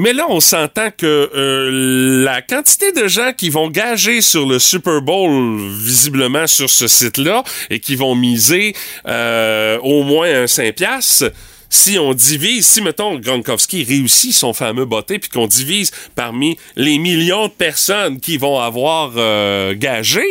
[0.00, 4.58] Mais là, on s'entend que euh, la quantité de gens qui vont gager sur le
[4.58, 8.74] Super Bowl, visiblement sur ce site-là, et qui vont miser
[9.06, 11.30] euh, au moins un 5 piastres,
[11.68, 16.96] si on divise, si, mettons, Gronkowski réussit son fameux botté, puis qu'on divise parmi les
[16.96, 20.24] millions de personnes qui vont avoir euh, gagé,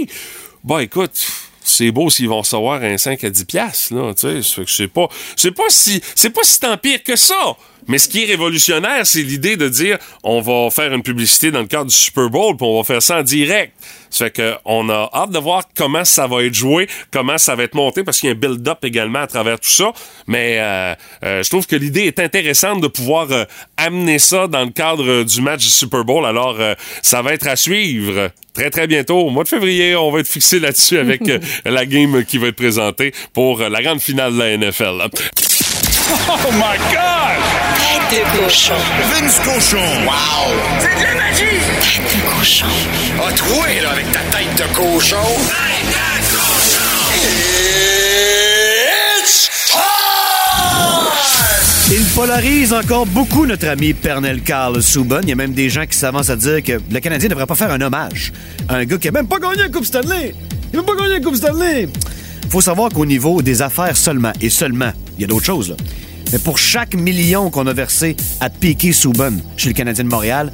[0.64, 1.28] bah écoute,
[1.62, 4.64] c'est beau s'ils vont recevoir un 5 à 10 piastres, là, tu sais.
[4.66, 7.56] C'est pas, c'est pas si, c'est pas si tant pire que ça.
[7.88, 11.62] Mais ce qui est révolutionnaire, c'est l'idée de dire, on va faire une publicité dans
[11.62, 13.74] le cadre du Super Bowl, puis on va faire ça en direct.
[14.10, 17.56] Ça fait que on a hâte de voir comment ça va être joué, comment ça
[17.56, 19.92] va être monté, parce qu'il y a un build-up également à travers tout ça.
[20.28, 23.46] Mais euh, euh, je trouve que l'idée est intéressante de pouvoir euh,
[23.78, 26.26] amener ça dans le cadre du match du Super Bowl.
[26.26, 29.96] Alors, euh, ça va être à suivre très très bientôt, au mois de février.
[29.96, 31.22] On va être fixé là-dessus avec
[31.66, 35.10] la game qui va être présentée pour la grande finale de la NFL.
[36.12, 37.38] Oh my God!
[38.10, 38.74] Tête de cochon.
[39.12, 39.78] Vince Cochon!
[40.06, 40.54] Wow!
[40.80, 41.60] C'est de la magie!
[41.82, 42.66] Tête de cochon.
[43.24, 45.18] A troué, là, avec ta tête de cochon.
[45.46, 46.90] Tête de cochon!
[49.22, 49.80] It's time!
[51.92, 55.20] Il polarise encore beaucoup notre ami Pernell Carl Subban.
[55.22, 57.46] Il y a même des gens qui s'avancent à dire que le Canadien ne devrait
[57.46, 58.34] pas faire un hommage
[58.68, 60.34] à un gars qui a même pas gagné la Coupe Stanley.
[60.74, 61.88] Il a même pas gagné la Coupe Stanley.
[62.50, 65.76] Faut savoir qu'au niveau des affaires seulement, et seulement, il y a d'autres choses, là.
[66.32, 70.52] Mais pour chaque million qu'on a versé à Piquet Subban chez le Canadien de Montréal,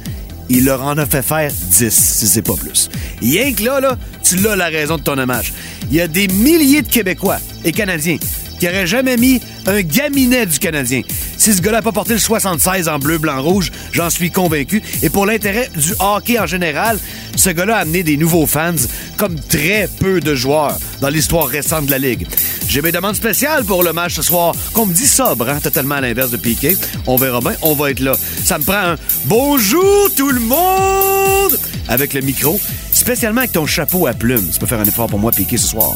[0.48, 2.88] il leur en a fait faire 10, si c'est pas plus.
[3.20, 5.52] Rien que là, là, tu l'as la raison de ton hommage.
[5.90, 8.16] Il y a des milliers de Québécois et Canadiens
[8.58, 11.02] qui auraient jamais mis un gaminet du Canadien.
[11.36, 14.82] Si ce gars-là n'a pas porté le 76 en bleu, blanc, rouge, j'en suis convaincu.
[15.02, 16.98] Et pour l'intérêt du hockey en général,
[17.36, 18.74] ce gars-là a amené des nouveaux fans
[19.16, 22.26] comme très peu de joueurs dans l'histoire récente de la Ligue.
[22.68, 25.96] J'ai mes demandes spéciales pour le match ce soir, qu'on me dit sobre, hein, totalement
[25.96, 26.76] à l'inverse de Piqué.
[27.06, 28.14] On verra bien, on va être là.
[28.44, 32.60] Ça me prend un bonjour tout le monde avec le micro,
[33.06, 34.50] spécialement avec ton chapeau à plumes.
[34.52, 35.90] Tu peux faire un effort pour moi, Piqué, ce soir.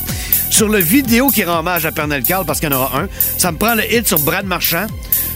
[0.49, 3.09] Sur le vidéo qui rend hommage à Pernell Carl, parce qu'il y en aura un,
[3.37, 4.87] ça me prend le hit sur Brad Marchand,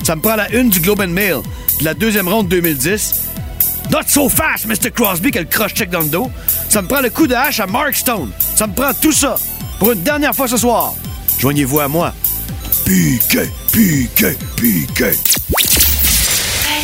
[0.05, 1.39] ça me prend la une du Globe and Mail
[1.81, 3.23] de la deuxième ronde 2010.
[3.91, 4.93] Not so fast, Mr.
[4.93, 6.31] Crosby, qui a le cross-check dans le dos.
[6.69, 8.31] Ça me prend le coup de hache à Mark Stone.
[8.55, 9.35] Ça me prend tout ça
[9.81, 10.95] pour une dernière fois ce soir.
[11.41, 12.15] Joignez-vous à moi.
[12.85, 15.11] Piqué, piqué, piqué.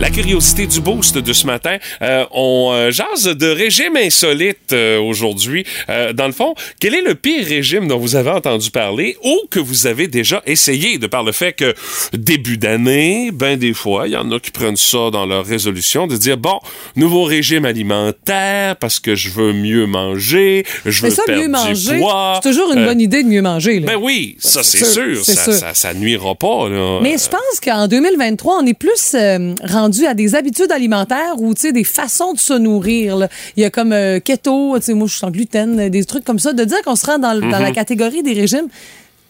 [0.00, 4.98] La curiosité du boost de ce matin, euh, on euh, jase de régime insolite euh,
[5.00, 5.64] aujourd'hui.
[5.88, 9.40] Euh, dans le fond, quel est le pire régime dont vous avez entendu parler ou
[9.50, 11.74] que vous avez déjà essayé de par le fait que
[12.12, 16.06] début d'année, ben des fois, il y en a qui prennent ça dans leur résolution
[16.08, 16.58] de dire bon,
[16.96, 21.46] nouveau régime alimentaire parce que je veux mieux manger, je veux Mais ça, perdre mieux
[21.46, 22.40] du manger, poids.
[22.42, 23.78] c'est toujours une Euh, bonne idée de mieux manger.
[23.80, 23.86] Là.
[23.86, 25.52] Ben oui, ça c'est sûr, ça, sûr.
[25.54, 26.98] ça, ça nuira pas là.
[27.00, 31.34] Mais je pense qu'en 2023, on est plus euh, rendu rendu à des habitudes alimentaires
[31.38, 33.16] ou, des façons de se nourrir.
[33.16, 33.28] là.
[33.56, 36.24] Il y a comme euh, keto, tu sais, moi, je suis sans gluten, des trucs
[36.24, 36.52] comme ça.
[36.52, 38.68] De dire qu'on se rend dans, dans la catégorie des régimes,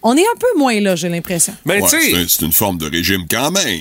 [0.07, 1.55] on est un peu moins là, j'ai l'impression.
[1.67, 2.17] Ben, Ouais, tu c'est sais.
[2.17, 3.81] un- c'est une forme de régime quand même.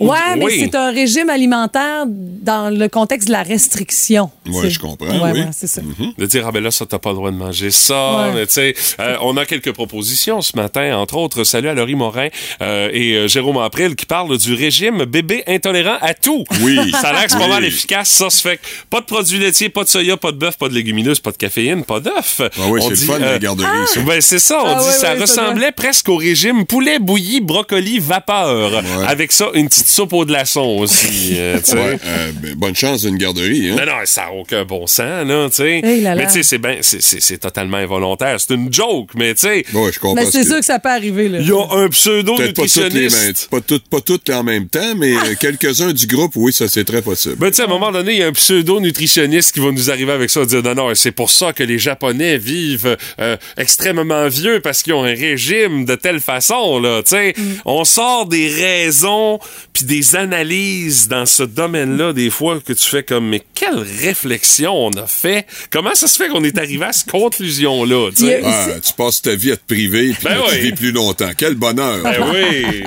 [0.00, 0.56] Ouais, mais oui.
[0.60, 4.30] c'est un régime alimentaire dans le contexte de la restriction.
[4.50, 4.70] Sais.
[4.70, 5.40] je comprends, Ouais, oui.
[5.40, 5.82] ouais, c'est ça.
[6.16, 8.28] De dire, ah ben là, ça, t'as pas le droit de manger ça.
[8.28, 8.32] Ouais.
[8.34, 11.94] Mais tu sais, euh, on a quelques propositions ce matin, entre autres, salut à Laurie
[11.94, 12.28] Morin
[12.62, 16.44] euh, et euh, Jérôme April qui parlent du régime bébé intolérant à tout.
[16.62, 16.78] Oui.
[16.92, 17.50] Ça a l'air que c'est pas Oui.
[17.50, 18.30] mal efficace, ça.
[18.30, 20.74] se fait que pas de produits laitiers, pas de soya, pas de bœuf, pas de
[20.74, 22.40] légumineuses, pas de caféine, pas d'œuf.
[22.40, 24.00] Ah oui, On c'est le fun, euh, la garderie, ça.
[24.00, 27.40] Ben, c'est ça, on Ah dit ça ouais, ça ressemblait presque au régime poulet bouilli,
[27.40, 28.82] brocoli, vapeur.
[29.06, 31.34] Avec ça, une petite soupe au glaçon aussi.
[31.36, 31.58] euh.
[31.72, 33.70] Ouais, euh, ben, bonne chance d'une garderie.
[33.70, 33.76] Hein?
[33.78, 35.80] Non, non, ça n'a aucun bon sens, là, tu sais.
[35.84, 36.22] Hey là là.
[36.22, 38.36] Mais tu sais, c'est ben, c'est- c'est c'est totalement involontaire.
[38.40, 40.14] C'est une joke, mais tu sais, Ouais, je comprends.
[40.14, 41.38] Mais ce c'est que- sûr que ça peut arriver, là.
[41.40, 43.48] il y a un Peut-être pas toutes les mêmes, pseudo-nutritionniste.
[43.50, 46.84] pas toutes, pas toutes en même temps, mais euh, quelques-uns du groupe, oui, ça c'est
[46.84, 47.36] très possible.
[47.36, 49.90] Ben, tu sais, à un moment donné, il y a un pseudo-nutritionniste qui va nous
[49.90, 54.28] arriver avec ça, dire non, non, c'est pour ça que les Japonais vivent euh, extrêmement
[54.28, 57.34] vieux parce qu'ils ont un régime de telle façon, là, tu sais.
[57.64, 59.38] On sort des raisons
[59.72, 64.72] puis des analyses dans ce domaine-là, des fois, que tu fais comme, mais quelle réflexion
[64.86, 65.46] on a fait?
[65.70, 68.40] Comment ça se fait qu'on est arrivé à cette conclusion-là, tu sais?
[68.44, 70.60] Ah, passes ta vie à te priver, puis Ben là, tu oui.
[70.62, 71.30] vis plus longtemps.
[71.36, 72.02] Quel bonheur!
[72.02, 72.82] Ben oui!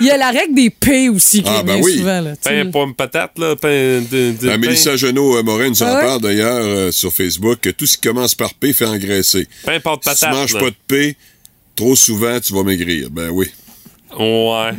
[0.00, 1.98] Il y a la règle des P aussi qui Ah, revient ben oui.
[1.98, 2.20] souvent.
[2.20, 4.58] Là, pain, pomme, patate, là, pain de, de La pain.
[4.58, 6.04] Mélissa Genot-Morin nous en Ah ouais?
[6.06, 9.46] parle d'ailleurs euh, sur Facebook que tout ce qui commence par P fait engraisser.
[9.64, 10.32] Pain, pâte, Si tu patate.
[10.34, 10.60] manges là.
[10.60, 11.16] pas de P,
[11.80, 13.08] trop souvent, tu vas maigrir.
[13.10, 13.46] Ben oui.
[14.18, 14.72] Ouais.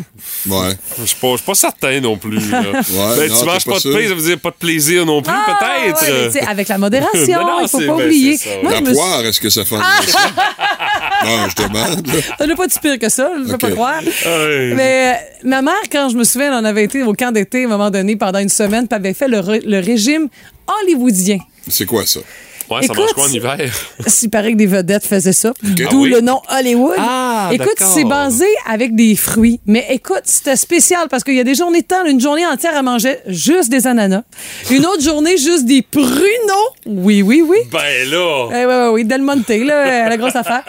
[0.49, 0.73] Ouais.
[0.99, 2.37] Je suis pas, je suis pas certain non plus.
[2.51, 2.61] là.
[2.63, 5.21] ben, non, tu manges pas pas de pain, ça veut dire pas de plaisir non
[5.21, 6.33] plus, Ah, peut-être.
[6.35, 8.37] ouais, avec la modération, Non, il faut pas ben, oublier.
[8.61, 9.75] Moi, La je me suis- poire, est-ce que ça fait
[11.25, 12.07] non, je demande.
[12.37, 14.01] Ça n'est pas si pire que ça, je ne peux pas croire.
[14.03, 17.67] Mais euh, ma mère, quand je me souviens, on avait été au camp d'été à
[17.67, 20.27] un moment donné pendant une semaine, puis avait fait le, le régime
[20.67, 21.37] hollywoodien.
[21.69, 22.19] C'est quoi ça?
[22.71, 23.57] Ouais, ça Écoute, mange quoi en hiver?
[24.23, 25.51] Il paraît que des vedettes faisaient ça.
[25.63, 26.09] Ah D'où oui?
[26.09, 26.95] le nom Hollywood.
[26.97, 29.59] Ah, écoute, c'est basé avec des fruits.
[29.65, 32.77] Mais écoute, c'était spécial parce qu'il y a des journées de temps, une journée entière
[32.77, 34.23] à manger juste des ananas.
[34.69, 36.69] Une autre journée, juste des pruneaux.
[36.85, 37.57] Oui, oui, oui.
[37.71, 38.49] Ben là!
[38.53, 40.63] Eh oui, oui, oui, Del Monte, là, la grosse affaire.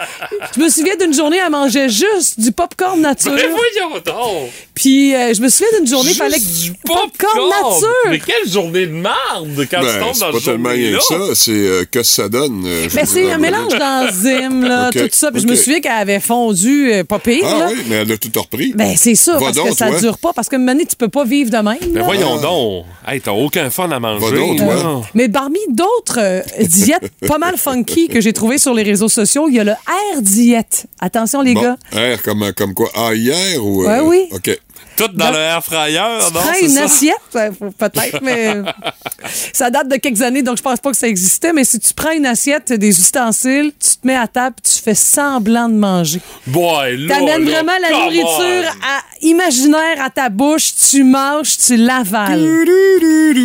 [0.55, 3.33] Je me souviens d'une journée à manger juste du popcorn nature.
[3.33, 4.49] Ben voyons donc!
[4.75, 7.87] Puis euh, je me souviens d'une journée, il fallait que du popcorn nature.
[8.09, 10.97] Mais quelle journée de merde quand tu Ben, tombes c'est dans pas ce tellement rien
[10.97, 11.35] que ça.
[11.35, 12.63] C'est euh, que ça donne.
[12.65, 15.31] euh, Mais c'est un mélange d'enzymes, là, tout ça.
[15.31, 17.67] Puis je me souviens qu'elle avait fondu euh, pas pire, Ah là.
[17.71, 18.73] oui, mais elle a tout repris.
[18.75, 19.99] Ben, c'est ça, parce donc, que ça toi.
[19.99, 20.33] dure pas.
[20.33, 21.77] Parce que maintenant, tu peux pas vivre de même.
[21.91, 22.03] Ben là.
[22.03, 22.85] voyons donc!
[23.07, 24.25] Hey, t'as aucun fun à manger.
[24.25, 25.05] Va donc.
[25.13, 29.47] Mais parmi d'autres euh, diètes pas mal funky que j'ai trouvées sur les réseaux sociaux,
[29.49, 30.85] il y a le Air Diète.
[30.99, 31.77] Attention, les Bon, gars.
[31.91, 32.89] air comme, comme quoi?
[32.95, 33.85] Ah, hier ou.
[33.85, 34.25] Ouais, oui.
[34.31, 34.57] OK.
[34.95, 36.39] Tout dans Donc, le air fryer, Tu non?
[36.41, 36.83] prends une ça?
[36.83, 38.61] assiette, euh, peut-être, mais
[39.53, 41.53] ça date de quelques années, donc je pense pas que ça existait.
[41.53, 44.95] Mais si tu prends une assiette, des ustensiles, tu te mets à table, tu fais
[44.95, 46.19] semblant de manger.
[46.47, 52.65] Boy, là, T'amènes vraiment la nourriture à- imaginaire à ta bouche, tu manges, tu l'avales.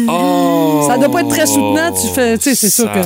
[0.09, 2.99] Oh, Ça doit pas être très soutenant, tu fais, tu sais, c'est sûr que.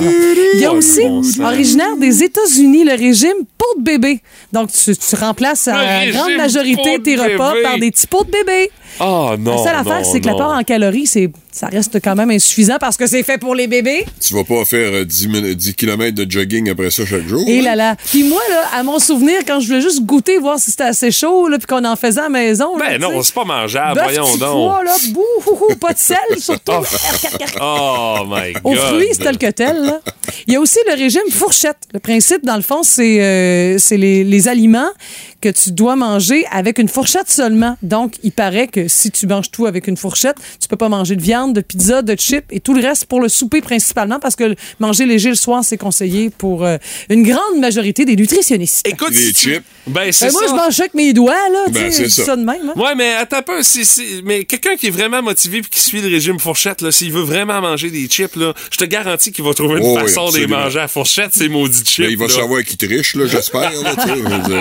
[0.55, 4.21] Il y a aussi, bon originaire des États-Unis, le régime pot de bébé.
[4.51, 7.63] Donc, tu, tu remplaces la grande majorité de tes repas bébé.
[7.63, 8.71] par des petits pots de bébé.
[8.99, 9.57] Ah non.
[9.57, 12.97] La seule affaire, c'est que l'apport en calories, c'est, ça reste quand même insuffisant parce
[12.97, 14.05] que c'est fait pour les bébés.
[14.19, 17.43] Tu vas pas faire euh, 10, min- 10 km de jogging après ça chaque jour.
[17.47, 17.63] Et hein?
[17.63, 17.95] là là.
[18.07, 21.11] Puis moi, là, à mon souvenir, quand je voulais juste goûter, voir si c'était assez
[21.11, 22.75] chaud, là, puis qu'on en faisait à la maison.
[22.77, 24.71] là, Ben non, c'est pas mangeable, Bœuf voyons donc.
[24.71, 26.71] pois, là, bouh, hou, hou, pas de sel, surtout.
[27.61, 28.61] Oh my god.
[28.63, 29.77] Aux fruits, c'est tel que tel.
[29.83, 29.99] là.
[30.47, 31.77] Il y a aussi le régime fourchette.
[31.93, 34.89] Le principe, dans le fond, c'est euh, c'est les, les aliments
[35.43, 37.77] que tu dois manger avec une fourchette seulement.
[37.81, 41.17] Donc, il paraît que si tu manges tout avec une fourchette, tu peux pas manger
[41.17, 44.37] de viande, de pizza, de chips et tout le reste pour le souper principalement parce
[44.37, 46.77] que manger léger le soir, c'est conseillé pour euh,
[47.09, 48.87] une grande majorité des nutritionnistes.
[48.87, 49.63] Écoute, Les si chips.
[49.85, 50.47] Ben c'est Ben, moi, ça.
[50.47, 51.65] je mange avec mes doigts, là.
[51.69, 52.25] Ben, tu sais, c'est je dis ça.
[52.25, 52.69] ça de même.
[52.73, 52.79] hein.
[52.79, 53.61] Ouais, mais attends un peu.
[53.63, 56.89] si- si- mais quelqu'un qui est vraiment motivé et qui suit le régime fourchette, là,
[56.93, 59.97] s'il veut vraiment manger des chips, là, je te garantis qu'il va trouver une Oh
[59.97, 62.05] oui, façon de les manger à fourchette, ces maudits chips.
[62.05, 62.33] Mais il va là.
[62.33, 63.71] savoir qu'il triche, là, j'espère.
[63.83, 64.11] À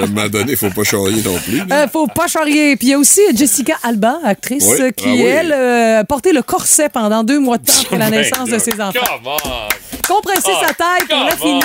[0.03, 1.61] un moment donné, il faut pas charrier non plus.
[1.71, 2.77] Euh, faut pas charrier.
[2.77, 4.93] Puis il y a aussi Jessica Alba, actrice, Oui.
[4.97, 5.23] qui, Ah oui.
[5.23, 8.49] elle, euh, a porté le corset pendant deux mois de temps après la Ben naissance
[8.49, 8.93] de ses enfants.
[9.05, 9.69] Come on.
[10.12, 11.61] Compresser Ah, sa taille pour l'affiner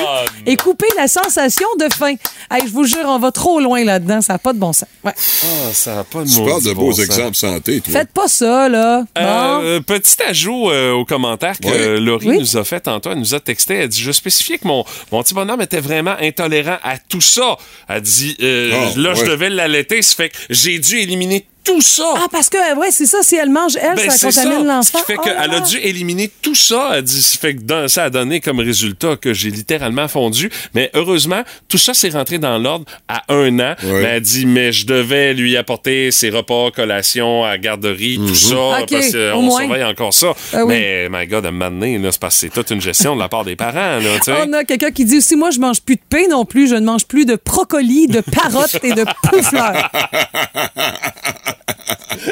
[0.46, 2.16] et couper la sensation de faim.
[2.50, 4.22] Hey, je vous jure, on va trop loin là-dedans.
[4.22, 4.88] Ça n'a pas de bon sens.
[5.04, 5.12] Ouais.
[5.16, 7.06] Ah, ça n'a pas de Tu parles de bon beaux sens.
[7.06, 7.94] exemples santé, toi.
[7.94, 9.02] Faites pas ça, là.
[9.16, 9.22] Bon.
[9.22, 11.78] Euh, petit ajout euh, au commentaire que Ouais.
[11.78, 12.40] euh, Laurie Oui.
[12.40, 12.88] nous a fait.
[13.06, 13.76] Elle nous a texté.
[13.76, 17.58] Elle dit Je spécifiais que mon, mon petit bonhomme était vraiment intolérant à tout ça.
[17.90, 20.02] Elle dit euh, Ah, Là, je devais l'allaiter.
[20.02, 22.14] Ça fait que j'ai dû éliminer tout ça.
[22.16, 24.68] Ah, parce que, ouais, c'est ça, si elle mange, elle, Ben, ça c'est contamine Ce
[24.68, 25.00] l'enfant.
[25.00, 25.60] qui fait Oh qu'elle a là.
[25.60, 26.92] dû éliminer tout ça.
[26.96, 30.50] Elle dit, ça fait que dans- ça a donné comme résultat que j'ai littéralement fondu.
[30.74, 33.76] Mais heureusement, tout ça s'est rentré dans l'ordre à un an.
[33.84, 34.02] Ouais.
[34.02, 38.56] Mais elle dit, mais je devais lui apporter ses repas, collations à garderie, tout ça,
[38.82, 40.34] Ok, parce qu'on surveille encore ça.
[40.54, 40.74] Ah oui.
[40.76, 43.20] Mais, my God, à un moment donné, c'est parce que c'est toute une gestion de
[43.20, 44.44] la part des parents, là.
[44.48, 46.76] On a quelqu'un qui dit aussi, moi, je mange plus de pain non plus, je
[46.76, 49.90] ne mange plus de brocoli, de carottes et de poufleurs.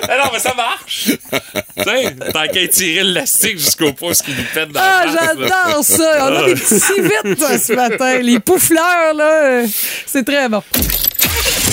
[0.04, 1.06] Ah non, mais ça marche!
[1.06, 5.38] tu sais, tant qu'à étirer l'élastique jusqu'au pouce qui lui pète dans Ah, la face,
[5.38, 5.48] là.
[5.66, 6.18] j'adore ça.
[6.30, 8.18] On a des petits civettes toi, ce matin.
[8.20, 9.64] Les poufleurs, là,
[10.06, 10.62] c'est très bon.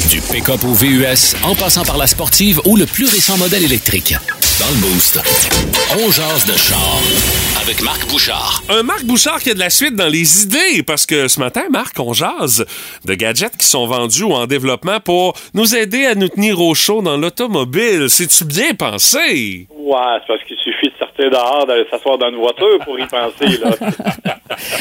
[0.08, 4.14] Du pick-up au VUS, en passant par la sportive ou le plus récent modèle électrique.
[4.62, 5.18] Dans le Boost,
[5.98, 7.00] on jase de char
[7.60, 8.62] avec Marc Bouchard.
[8.68, 11.62] Un Marc Bouchard qui a de la suite dans les idées, parce que ce matin,
[11.68, 12.64] Marc, on jase
[13.04, 16.74] de gadgets qui sont vendus ou en développement pour nous aider à nous tenir au
[16.74, 18.08] chaud dans l'automobile.
[18.08, 19.66] C'est-tu bien pensé?
[19.76, 23.06] Ouais, c'est parce qu'il suffit de sortir dehors, d'aller s'asseoir dans une voiture pour y
[23.08, 23.74] penser, là.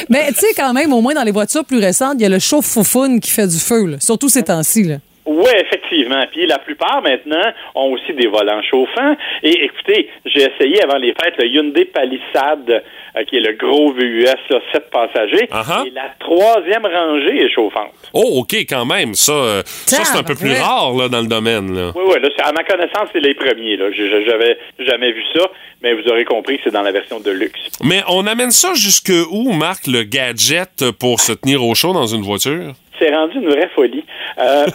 [0.09, 2.29] Mais tu sais, quand même, au moins dans les voitures plus récentes, il y a
[2.29, 3.97] le chauffe-foufoune qui fait du feu, là.
[3.99, 4.83] surtout ces temps-ci.
[4.83, 4.97] là.
[5.25, 6.23] Oui, effectivement.
[6.31, 9.15] Puis la plupart maintenant ont aussi des volants chauffants.
[9.43, 12.83] Et écoutez, j'ai essayé avant les fêtes le Hyundai Palisade,
[13.15, 15.47] euh, qui est le gros VUS, là, 7 passagers.
[15.51, 15.87] Uh-huh.
[15.87, 17.93] Et la troisième rangée est chauffante.
[18.13, 19.13] Oh, OK, quand même.
[19.13, 21.75] Ça, euh, ça c'est un peu plus rare là, dans le domaine.
[21.75, 21.91] Là.
[21.95, 23.77] Oui, oui, là, à ma connaissance, c'est les premiers.
[23.77, 23.91] Là.
[23.91, 25.47] J'avais jamais vu ça,
[25.81, 27.59] mais vous aurez compris que c'est dans la version de luxe.
[27.83, 32.07] Mais on amène ça jusque où, Marc, le gadget pour se tenir au chaud dans
[32.07, 32.73] une voiture?
[32.99, 34.03] C'est rendu une vraie folie.
[34.37, 34.65] Euh,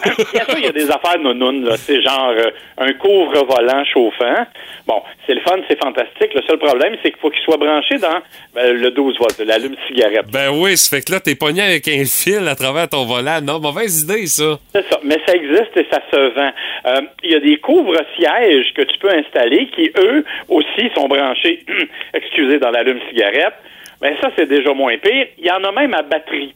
[0.57, 1.75] il y a des affaires là.
[1.77, 4.45] C'est genre euh, un couvre-volant chauffant.
[4.85, 6.33] Bon, c'est le fun, c'est fantastique.
[6.33, 8.19] Le seul problème, c'est qu'il faut qu'il soit branché dans
[8.55, 10.27] ben, le 12 volts, l'allume-cigarette.
[10.31, 13.41] Ben oui, ça fait que là, t'es pogné avec un fil à travers ton volant.
[13.41, 14.57] Non, mauvaise idée, ça.
[14.73, 16.51] C'est ça, mais ça existe et ça se vend.
[16.85, 21.65] Euh, Il y a des couvre-sièges que tu peux installer qui, eux, aussi sont branchés,
[22.13, 23.55] excusez, dans l'allume-cigarette.
[24.01, 25.27] Mais ça, c'est déjà moins pire.
[25.37, 26.53] Il y en a même à batterie.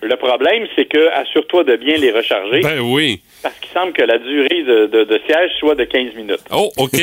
[0.00, 3.20] Le problème, c'est que assure-toi de bien les recharger Ben oui.
[3.42, 6.40] parce qu'il semble que la durée de, de- de siège soit de 15 minutes.
[6.52, 6.92] Oh, OK.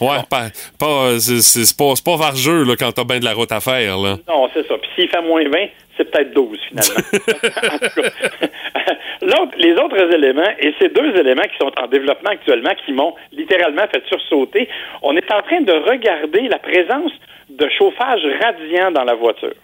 [0.00, 0.48] Ouais, pas,
[0.78, 3.96] pas, c'est, c'est- pas, pas vargeux là, quand t'as bien de la route à faire.
[3.96, 4.16] Là.
[4.28, 4.74] Non, c'est ça.
[4.76, 5.50] Puis s'il fait moins 20,
[5.96, 7.00] c'est peut-être 12 finalement.
[7.72, 8.08] En tout cas,
[9.22, 13.14] L'autre- les autres éléments, et ces deux éléments qui sont en développement actuellement, qui m'ont
[13.32, 14.68] littéralement fait sursauter,
[15.02, 17.12] on est en train de regarder la présence
[17.48, 19.54] de chauffage radiant dans la voiture.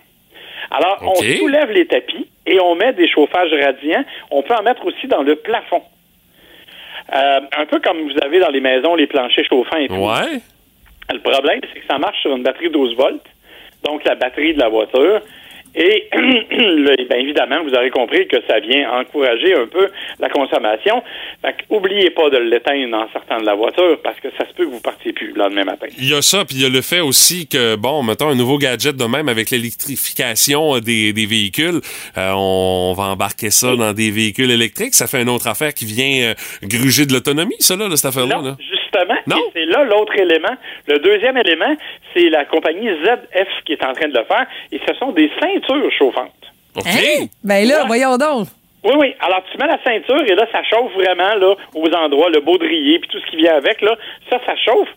[0.70, 4.04] Alors, on soulève les tapis et on met des chauffages radiants.
[4.30, 5.82] On peut en mettre aussi dans le plafond.
[7.12, 9.94] Euh, un peu comme vous avez dans les maisons les planchers chauffants et tout.
[9.94, 10.40] Ouais.
[11.12, 13.26] Le problème, c'est que ça marche sur une batterie 12 volts,
[13.84, 15.20] donc la batterie de la voiture.
[15.74, 21.02] Et le- ben, évidemment, vous aurez compris que ça vient encourager un peu la consommation.
[21.42, 24.64] Fait oubliez pas de l'éteindre en sortant de la voiture parce que ça se peut
[24.66, 25.86] que vous partiez plus le lendemain matin.
[25.98, 28.34] Il y a ça, puis il y a le fait aussi que, bon, mettons un
[28.34, 31.80] nouveau gadget de même avec l'électrification euh, des, des véhicules,
[32.18, 34.94] euh, on va embarquer ça dans des véhicules électriques.
[34.94, 38.40] Ça fait une autre affaire qui vient euh, gruger de l'autonomie, ça, là, cette affaire-là.
[38.42, 38.56] Là.
[38.92, 39.14] Justement,
[39.54, 40.54] c'est là l'autre élément.
[40.88, 41.74] Le deuxième élément,
[42.14, 45.30] c'est la compagnie ZF qui est en train de le faire, et ce sont des
[45.40, 46.32] ceintures chauffantes.
[46.76, 46.86] OK.
[46.86, 47.26] Hein?
[47.44, 47.86] Ben là, Ouais.
[47.86, 48.48] voyons donc.
[48.82, 49.14] Oui, oui.
[49.20, 52.98] Alors, tu mets la ceinture et là, ça chauffe vraiment là aux endroits, le baudrier,
[52.98, 53.94] puis tout ce qui vient avec, là.
[54.30, 54.88] Ça, ça chauffe.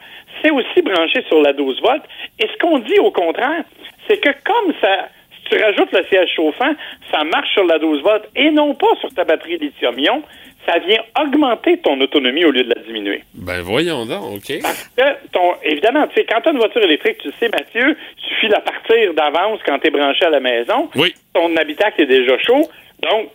[0.42, 2.04] C'est aussi branché sur la 12 volts.
[2.40, 3.64] Et ce qu'on dit au contraire,
[4.08, 6.72] c'est que comme ça, si tu rajoutes le siège chauffant,
[7.12, 10.24] ça marche sur la 12 volts et non pas sur ta batterie lithium-ion,
[10.66, 13.24] ça vient augmenter ton autonomie au lieu de la diminuer.
[13.34, 14.62] Ben voyons donc, OK.
[14.62, 17.50] Parce que, ton, évidemment, tu sais, quand tu as une voiture électrique, tu le sais,
[17.50, 20.90] Mathieu, il suffit de la partir d'avance quand tu es branché à la maison.
[20.96, 21.14] Oui.
[21.34, 22.70] Ton habitacle est déjà chaud,
[23.02, 23.30] donc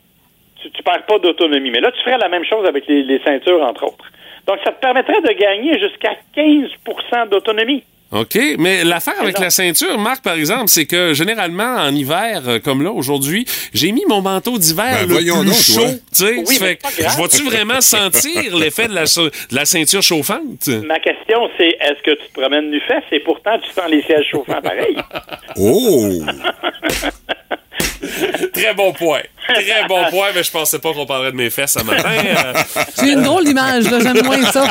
[0.62, 1.70] tu, tu perds pas d'autonomie.
[1.70, 4.10] Mais là, tu ferais la même chose avec les, les ceintures, entre autres.
[4.46, 7.84] Donc, ça te permettrait de gagner jusqu'à 15% d'autonomie.
[8.10, 12.58] OK, mais l'affaire avec la ceinture, Marc, par exemple, c'est que généralement, en hiver, euh,
[12.58, 13.44] comme là, aujourd'hui,
[13.74, 15.74] j'ai mis mon manteau d'hiver Ben, le voyons plus donc, chaud.
[15.74, 15.90] toi.
[15.90, 17.12] Tu sais, Oui, ça mais fait c'est que pas grave.
[17.16, 20.68] je vais-tu vraiment sentir l'effet de la, so- de la ceinture chauffante?
[20.86, 24.00] Ma question, c'est est-ce que tu te promènes nu fesse et pourtant tu sens les
[24.02, 24.96] sièges chauffants pareil?
[25.58, 26.22] Oh!
[28.52, 29.20] Très bon point.
[29.48, 32.08] Très bon point, mais je pensais pas qu'on parlerait de mes fesses ce matin.
[32.10, 32.52] Euh,
[33.02, 33.98] J'ai une drôle d'image, là.
[34.00, 34.66] J'aime moins ça.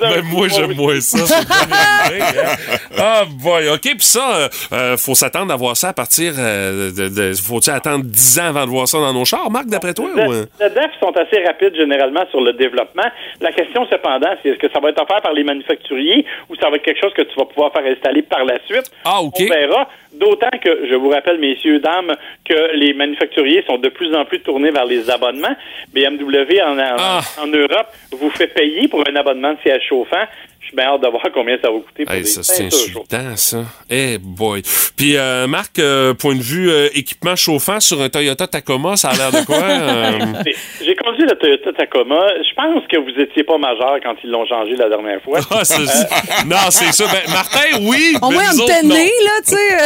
[0.00, 1.18] ben, moi, j'aime moins ça.
[1.24, 2.56] hein.
[2.98, 3.68] Ah, boy.
[3.70, 7.08] OK, puis ça, euh, euh, faut s'attendre à voir ça à partir euh, de...
[7.08, 10.06] de- Faut-tu attendre 10 ans avant de voir ça dans nos chars, Marc, d'après toi?
[10.14, 10.32] ou?
[10.32, 13.06] Les DEF sont assez rapides généralement sur le développement.
[13.40, 16.68] La question cependant, c'est est-ce que ça va être offert par les manufacturiers ou ça
[16.70, 18.90] va être quelque chose que tu vas pouvoir faire installer par la suite?
[19.04, 19.34] Ah, OK.
[19.40, 19.88] On verra.
[20.12, 24.40] D'autant que, je vous rappelle, messieurs, dames, que les manufacturiers sont de plus en plus
[24.40, 25.56] tournés vers les abonnements.
[25.92, 27.20] BMW en, en, Ah.
[27.40, 30.24] en Europe vous fait payer pour un abonnement de siège chauffant.
[30.64, 32.64] Je suis bien hâte de voir combien ça va coûter pour Hey, des ça, c'est
[32.64, 33.64] insultant, ça.
[33.90, 34.62] Eh boy.
[34.96, 39.10] Puis, euh, Marc, euh, point de vue euh, équipement chauffant sur un Toyota Tacoma, ça
[39.10, 39.56] a l'air de quoi?
[39.64, 40.42] Euh,
[40.82, 42.26] J'ai conduit le Toyota Tacoma.
[42.42, 45.40] Je pense que vous étiez pas majeur quand ils l'ont changé la dernière fois.
[45.50, 47.04] ah, c'est- non, c'est ça.
[47.12, 48.16] Ben, Martin, oui.
[48.22, 48.50] Au mais moins,
[48.82, 49.76] on nés, là, tu sais.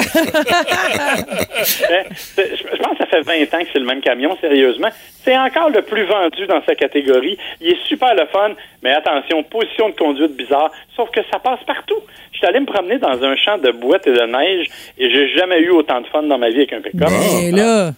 [1.89, 2.05] Ben,
[2.37, 4.89] je pense que ça fait 20 ans que c'est le même camion, sérieusement.
[5.25, 7.37] C'est encore le plus vendu dans sa catégorie.
[7.61, 11.61] Il est super le fun, mais attention, position de conduite bizarre, sauf que ça passe
[11.67, 11.99] partout.
[12.33, 14.67] Je suis allé me promener dans un champ de boîtes et de neige
[14.99, 17.09] et j'ai jamais eu autant de fun dans ma vie avec un pick-up.
[17.43, 17.91] Et là,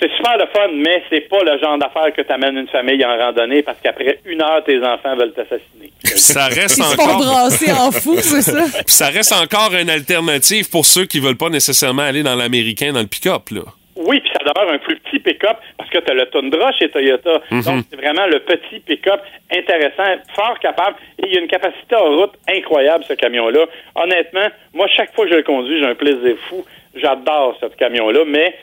[0.00, 3.16] C'est super le fun, mais c'est pas le genre d'affaire que t'amènes une famille en
[3.18, 5.90] randonnée parce qu'après une heure, tes enfants veulent t'assassiner.
[6.04, 7.18] Puis ça reste ils se font encore.
[7.18, 8.62] brasser en fou, c'est ça?
[8.86, 12.92] Puis ça reste encore une alternative pour ceux qui veulent pas nécessairement aller dans l'américain,
[12.92, 13.62] dans le pick-up, là.
[13.98, 16.88] Oui, puis ça demeure un plus petit pick-up parce que tu as le Tundra chez
[16.88, 17.40] Toyota.
[17.50, 19.20] Donc, c'est vraiment le petit pick-up
[19.52, 20.96] intéressant, fort capable.
[21.18, 23.66] Et il y a une capacité en route incroyable, ce camion-là.
[23.96, 26.64] Honnêtement, moi, chaque fois que je le conduis, j'ai un plaisir fou.
[26.94, 28.56] J'adore ce camion-là, mais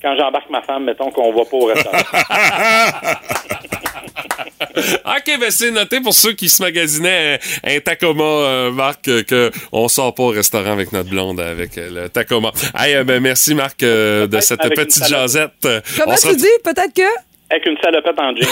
[0.00, 1.98] quand j'embarque ma femme, mettons qu'on va pas au restaurant.
[4.76, 9.22] OK, ben c'est noté pour ceux qui se magasinaient un, un Tacoma, euh, Marc, euh,
[9.22, 12.52] que on sort pas au restaurant avec notre blonde avec euh, le Tacoma.
[12.78, 15.52] Hey, euh, ben merci Marc euh, de cette petite jasette.
[15.98, 16.46] Comment on se tu dis?
[16.64, 17.02] Peut-être que?
[17.48, 18.48] Avec une salopette en jean.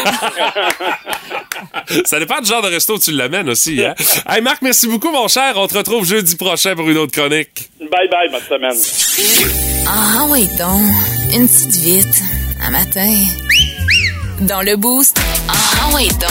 [2.05, 3.85] Ça dépend du genre de resto où tu l'amènes aussi.
[3.85, 3.95] Hein?
[4.29, 5.55] hey Marc, merci beaucoup mon cher.
[5.57, 7.71] On te retrouve jeudi prochain pour une autre chronique.
[7.81, 9.85] bye bye, bonne semaine.
[9.89, 10.81] Ah oui donc,
[11.35, 12.23] une petite vite,
[12.63, 13.11] un matin.
[14.41, 15.19] Dans le boost,
[15.49, 15.53] ah
[15.93, 16.31] donc,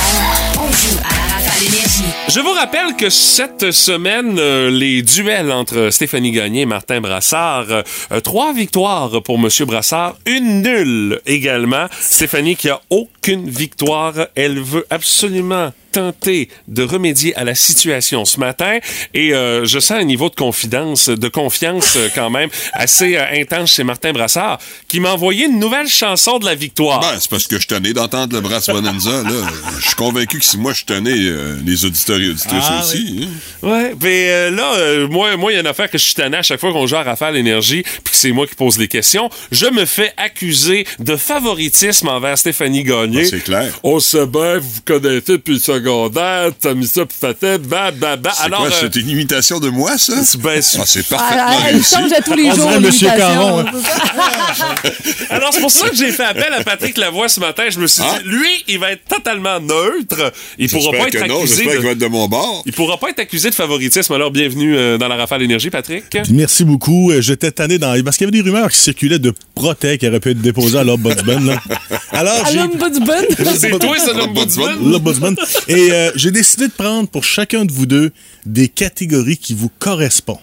[0.58, 1.53] on joue à.
[1.66, 7.68] Je vous rappelle que cette semaine, euh, les duels entre Stéphanie Gagné et Martin Brassard,
[7.70, 11.86] euh, trois victoires pour Monsieur Brassard, une nulle également.
[12.00, 18.40] Stéphanie qui a aucune victoire, elle veut absolument tenter de remédier à la situation ce
[18.40, 18.80] matin
[19.14, 23.24] et euh, je sens un niveau de confidence, de confiance euh, quand même assez euh,
[23.32, 27.00] intense chez Martin Brassard qui m'a envoyé une nouvelle chanson de la victoire.
[27.00, 29.48] Ben, c'est parce que je tenais d'entendre le Brass Bonanza, là.
[29.80, 31.20] Je suis convaincu que si moi je tenais,
[31.54, 33.28] euh, les auditeurs et auditrices Ah, aussi.
[33.64, 33.68] hein.
[33.68, 36.14] Ouais, mais euh, là, euh, moi, moi, il y a une affaire que je suis
[36.16, 38.78] tanné à chaque fois qu'on joue à Rafale Énergie, puis que c'est moi qui pose
[38.78, 39.30] les questions.
[39.52, 43.24] Je me fais accuser de favoritisme envers Stéphanie Gagné.
[43.26, 43.74] Ah, c'est clair.
[43.84, 47.92] On sait bien, vous vous connaissez depuis le secondaire, t'as mis ça puis fait bah,
[47.92, 48.32] bah, bah.
[48.36, 50.24] C'est Alors, quoi, euh, c'est une imitation de moi, ça?
[50.24, 51.96] c'est- ben, Ah, c'est Ah, parfaitement elle réussi.
[51.96, 52.80] change à tous les On jours.
[52.82, 53.08] Monsieur.
[53.16, 53.66] Caron, hein.
[55.30, 57.64] alors c'est pour ça que j'ai fait appel à Patrick Lavoie ce matin.
[57.70, 58.20] Je me suis Ah.
[58.24, 60.32] dit, lui, il va être totalement neutre.
[60.58, 61.72] Il pourra pas être non, accusé de...
[61.72, 62.64] qu'il va être de mon bord.
[62.66, 64.14] Il pourra pas être accusé de favoritisme.
[64.14, 66.06] Alors, bienvenue euh, dans la Rafale Énergie, Patrick.
[66.32, 67.12] Merci beaucoup.
[67.12, 68.02] Euh, J'étais tanné dans.
[68.04, 70.80] Parce qu'il y avait des rumeurs qui circulaient de Protect qui auraient pu être déposées
[70.80, 71.46] à l'Ombudsman.
[71.46, 71.62] là.
[72.12, 72.46] Alors.
[72.46, 73.24] Alum Budbun.
[73.56, 74.92] C'est toi, ça, l'ombudsman?
[74.92, 75.36] L'Ombudsman.
[75.68, 78.12] Et euh, j'ai décidé de prendre pour chacun de vous deux
[78.46, 80.38] des catégories qui vous correspondent.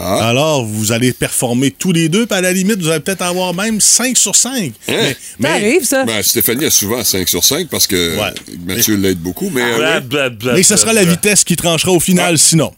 [0.00, 0.28] Ah.
[0.28, 3.52] Alors, vous allez performer tous les deux, puis à la limite, vous allez peut-être avoir
[3.54, 4.72] même 5 sur 5.
[4.88, 6.04] Mais, Ça arrive, ça.
[6.04, 8.32] Ben, Stéphanie a souvent 5 sur 5 parce que Ouais.
[8.66, 10.00] Mathieu l'aide beaucoup, mais euh, Bla, ouais.
[10.00, 12.72] bla, bla, mais ce sera la vitesse qui tranchera au final, sinon.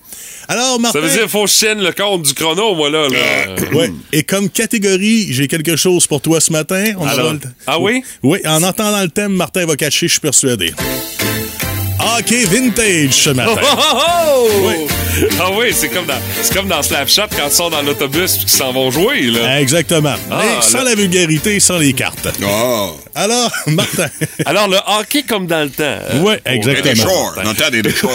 [0.49, 0.99] Alors, Martin...
[0.99, 3.07] Ça veut dire qu'il faut que je tienne le compte du chrono, moi, là.
[3.09, 3.55] là.
[3.73, 3.93] Ouais.
[4.12, 6.93] Et comme catégorie, j'ai quelque chose pour toi ce matin.
[6.99, 8.03] On Alors- le- Ah oui?
[8.23, 10.73] Oui, en entendant le thème, Martin va catcher, je suis persuadé.
[12.19, 13.61] Hockey vintage ce Oh, matin.
[13.63, 14.89] oh, oh!
[15.39, 18.39] Ah oui, c'est comme dans, c'est comme dans Slapshot quand ils sont dans l'autobus et
[18.39, 19.61] qu'ils s'en vont jouer, là.
[19.61, 20.15] Exactement.
[20.31, 20.85] Ah, Mais sans là.
[20.91, 22.29] la vulgarité, sans les cartes.
[22.43, 24.07] Ah, Alors, Martin,
[24.47, 25.83] Alors, le hockey comme dans le temps.
[25.85, 26.37] hein?
[26.45, 27.33] Des exactement.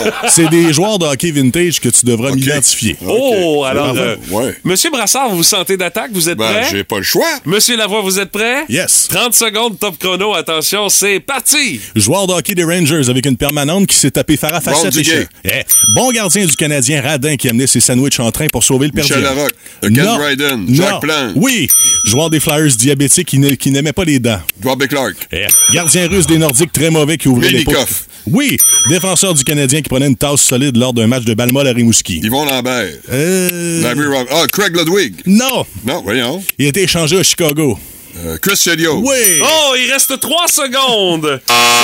[0.29, 2.35] c'est des joueurs de hockey vintage que tu devras Ok.
[2.35, 2.95] m'identifier.
[3.05, 4.55] Oh, alors, Ah, euh, ouais.
[4.63, 6.11] Monsieur Brassard, vous vous sentez d'attaque?
[6.13, 6.67] Vous êtes Ben, prêt?
[6.71, 7.27] j'ai pas le choix.
[7.45, 8.63] Monsieur Lavoie, vous êtes prêt?
[8.69, 9.07] Yes.
[9.09, 10.33] 30 secondes, top chrono.
[10.33, 11.81] Attention, c'est parti!
[11.95, 15.03] Joueur de hockey des Rangers avec une permanente qui s'est tapé Farah Facette Duguay.
[15.15, 15.27] Cher.
[15.43, 15.63] Eh,
[15.95, 19.21] Bon gardien du Canadien Radin qui amenait ses sandwichs en train pour sauver le Michel
[19.21, 19.35] perdien.
[19.35, 19.93] Larocque, Ken.
[19.93, 20.65] Dryden.
[20.75, 21.33] Jack Plante.
[21.35, 21.67] Oui.
[22.05, 24.39] Joueur des Flyers diabétique qui qui n'aimait pas les dents.
[24.61, 25.15] Bobby Clark.
[25.31, 27.85] Eh, Gardien russe des Nordiques très mauvais qui ouvrait les Melikov.
[27.85, 28.11] pots.
[28.27, 28.57] Oui,
[28.89, 32.21] défenseur du Canadien qui prenait une tasse solide lors d'un match de Balmol à Rimouski.
[32.23, 32.89] Yvon Lambert.
[33.11, 33.81] Euh...
[33.83, 35.13] Larry Rob- Ah, Craig Ludwig.
[35.27, 36.43] Non, Non, voyons.
[36.57, 37.77] il a été échangé à Chicago.
[38.17, 39.01] Euh, Chris Chelios.
[39.03, 39.41] Oui.
[39.43, 41.41] Oh, il reste 3 secondes!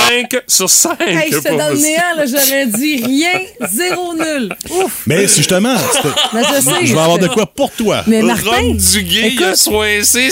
[0.07, 0.95] 5 sur 5.
[1.01, 4.49] Hey, j'étais dans le néant, là, j'aurais dit rien, zéro nul.
[4.69, 5.01] Ouf.
[5.07, 6.86] Mais si justement, c'était- Mais je sais.
[6.86, 8.03] je vais avoir de quoi pour toi.
[8.07, 9.55] Mais Martin, Ron Duguay, il a écoute.
[9.57, 10.29] soincé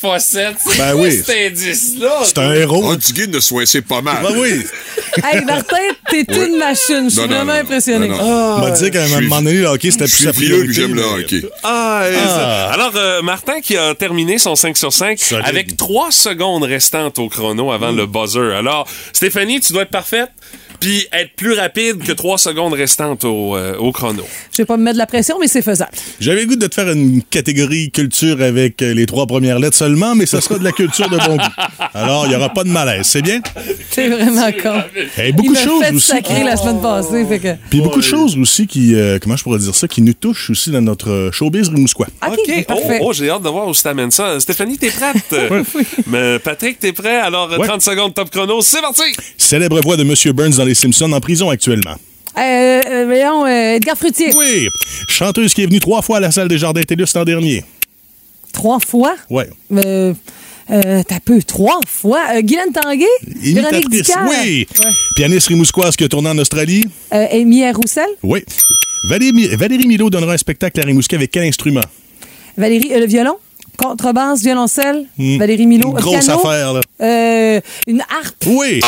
[0.00, 0.56] Fossette.
[0.64, 1.22] C'est Ben quoi oui.
[1.26, 2.20] cet indice-là?
[2.24, 2.84] C'est un héros.
[2.86, 4.18] Oh, Duguay ne soincé pas mal.
[4.22, 4.62] Ben oui.
[5.24, 5.76] hey, Martin,
[6.10, 7.04] t'es une machine.
[7.10, 8.08] Je suis vraiment non, impressionné.
[8.08, 8.54] non, non.
[8.56, 10.26] On m'a dit qu'à un je suis- moment donné, le hockey, c'était Je plus suis
[10.26, 10.72] sa priorité.
[10.72, 11.42] j'aime le hockey.
[11.64, 15.48] Ah, ça- Alors, euh, Martin qui a terminé son 5 sur 5 45 Solide.
[15.48, 18.54] avec trois secondes restantes au chrono avant le buzzer.
[18.54, 20.30] Alors, Stéphanie, tu dois être parfaite
[20.80, 24.22] puis être plus rapide que trois secondes restantes au, euh, au chrono.
[24.52, 25.90] Je vais pas me mettre de la pression, mais c'est faisable.
[26.20, 29.76] J'avais le goût de te faire une catégorie culture avec euh, les trois premières lettres
[29.76, 31.42] seulement, mais ça sera de la culture de bon goût.
[31.94, 33.40] Alors, il n'y aura pas de malaise, c'est bien?
[33.90, 34.82] C'est vraiment con.
[35.18, 36.06] Et beaucoup Il de choses fait aussi.
[36.08, 37.24] sacrer la semaine passée.
[37.26, 37.54] Fait que...
[37.70, 40.50] Puis beaucoup de choses aussi qui, euh, comment je pourrais dire ça, qui nous touchent
[40.50, 42.06] aussi dans notre showbiz rimouskois.
[42.26, 42.98] OK, Oh, parfait.
[43.02, 44.38] oh, j'ai hâte de voir où tu t'amènes ça.
[44.40, 45.34] Stéphanie, t'es prête?
[46.06, 47.16] Mais Patrick, t'es prêt?
[47.16, 47.66] Alors, Ouais.
[47.66, 49.02] 30 secondes top chrono, c'est parti!
[49.38, 50.14] Célèbre voix de M.
[50.34, 51.96] Burns dans Les Simpsons en prison actuellement.
[52.38, 54.30] Euh, euh, voyons, euh, Edgar Frutier.
[54.36, 54.68] Oui.
[55.08, 57.64] Chanteuse qui est venue trois fois à la salle des Jardins Télus l'an dernier.
[58.52, 59.14] Trois fois?
[59.30, 59.48] Ouais.
[59.72, 60.12] Euh,
[60.70, 62.20] euh, T'as peu, trois fois?
[62.34, 63.06] Euh, Guylaine Tanguay?
[63.40, 64.66] Véronique oui.
[64.84, 64.90] Ouais.
[65.14, 66.84] Pianiste rimouskoise qui a tourné en Australie.
[67.14, 68.06] Euh, Amy Roussel?
[68.22, 68.44] Oui.
[69.08, 71.82] Valérie, Valérie Milo donnera un spectacle à Rimouski avec quel instrument?
[72.58, 73.36] Valérie, euh, le violon?
[73.76, 75.06] Contrebasse, violoncelle?
[75.18, 75.38] Hmm.
[75.38, 75.90] Valérie Milo.
[75.90, 76.40] Une grosse piano?
[76.40, 76.80] affaire, là.
[77.02, 78.44] Euh, une harpe?
[78.46, 78.80] Oui.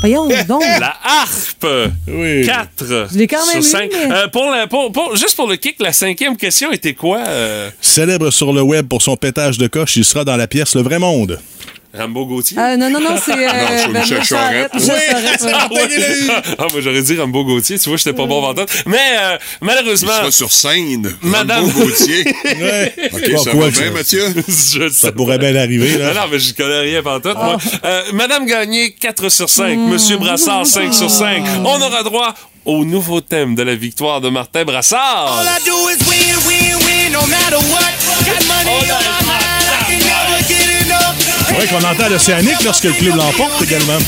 [0.00, 0.62] Voyons donc.
[0.80, 1.66] La harpe!
[2.08, 2.44] Oui.
[2.46, 3.90] 4 Je l'ai quand même sur eu, 5.
[3.92, 7.18] mais- pour la- pour- pour- juste pour le kick, la cinquième question était quoi?
[7.26, 10.74] euh, Célèbre sur le web pour son pétage de coche, il sera dans la pièce
[10.74, 11.40] Le Vrai Monde.
[11.96, 12.58] Rambo Gauthier?
[12.58, 13.32] Euh, non, non, non, c'est.
[13.54, 14.70] Euh, Non, Michel Charette.
[14.74, 16.30] Oui.
[16.58, 17.78] Ah, moi, j'aurais dit Rambo Gauthier.
[17.78, 18.64] Tu vois, j'étais pas bon ventant.
[18.86, 20.12] Mais, euh, Il malheureusement.
[20.12, 21.14] sera sur scène.
[21.22, 22.24] Madame- Rambo Gauthier.
[22.44, 22.94] Ouais.
[23.12, 24.24] OK, ça quoi va bien, Mathieu?
[24.48, 26.14] je sais Ça pourrait bien arriver, Non, là.
[26.14, 27.56] non, mais je connais rien pantoute, moi.
[27.82, 27.86] Ah.
[27.86, 29.76] Euh, Madame Gagné, 4 sur 5.
[29.76, 29.88] Hmm.
[29.90, 31.42] Monsieur Brassard, 5 sur 5.
[31.64, 32.34] On aura droit
[32.64, 35.42] au nouveau thème de la victoire de Martin Brassard.
[41.46, 43.98] C'est vrai qu'on entend l'Océanique lorsque le club l'emporte également.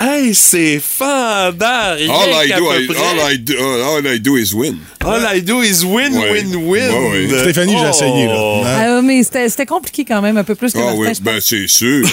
[0.00, 1.92] Hey, c'est fandard!
[1.94, 4.78] All I, do, I, all, I do, all I do is win.
[5.04, 6.32] All I do is win, Ouais.
[6.32, 6.90] win, win.
[6.90, 7.38] Ouais, ouais.
[7.40, 8.34] Stéphanie, j'ai essayé, là.
[8.36, 8.62] Oh.
[8.66, 8.96] Hein?
[8.98, 11.68] Ah, mais c'était c'était compliqué quand même, un peu plus que Ah oui, ben c'est
[11.68, 12.04] sûr.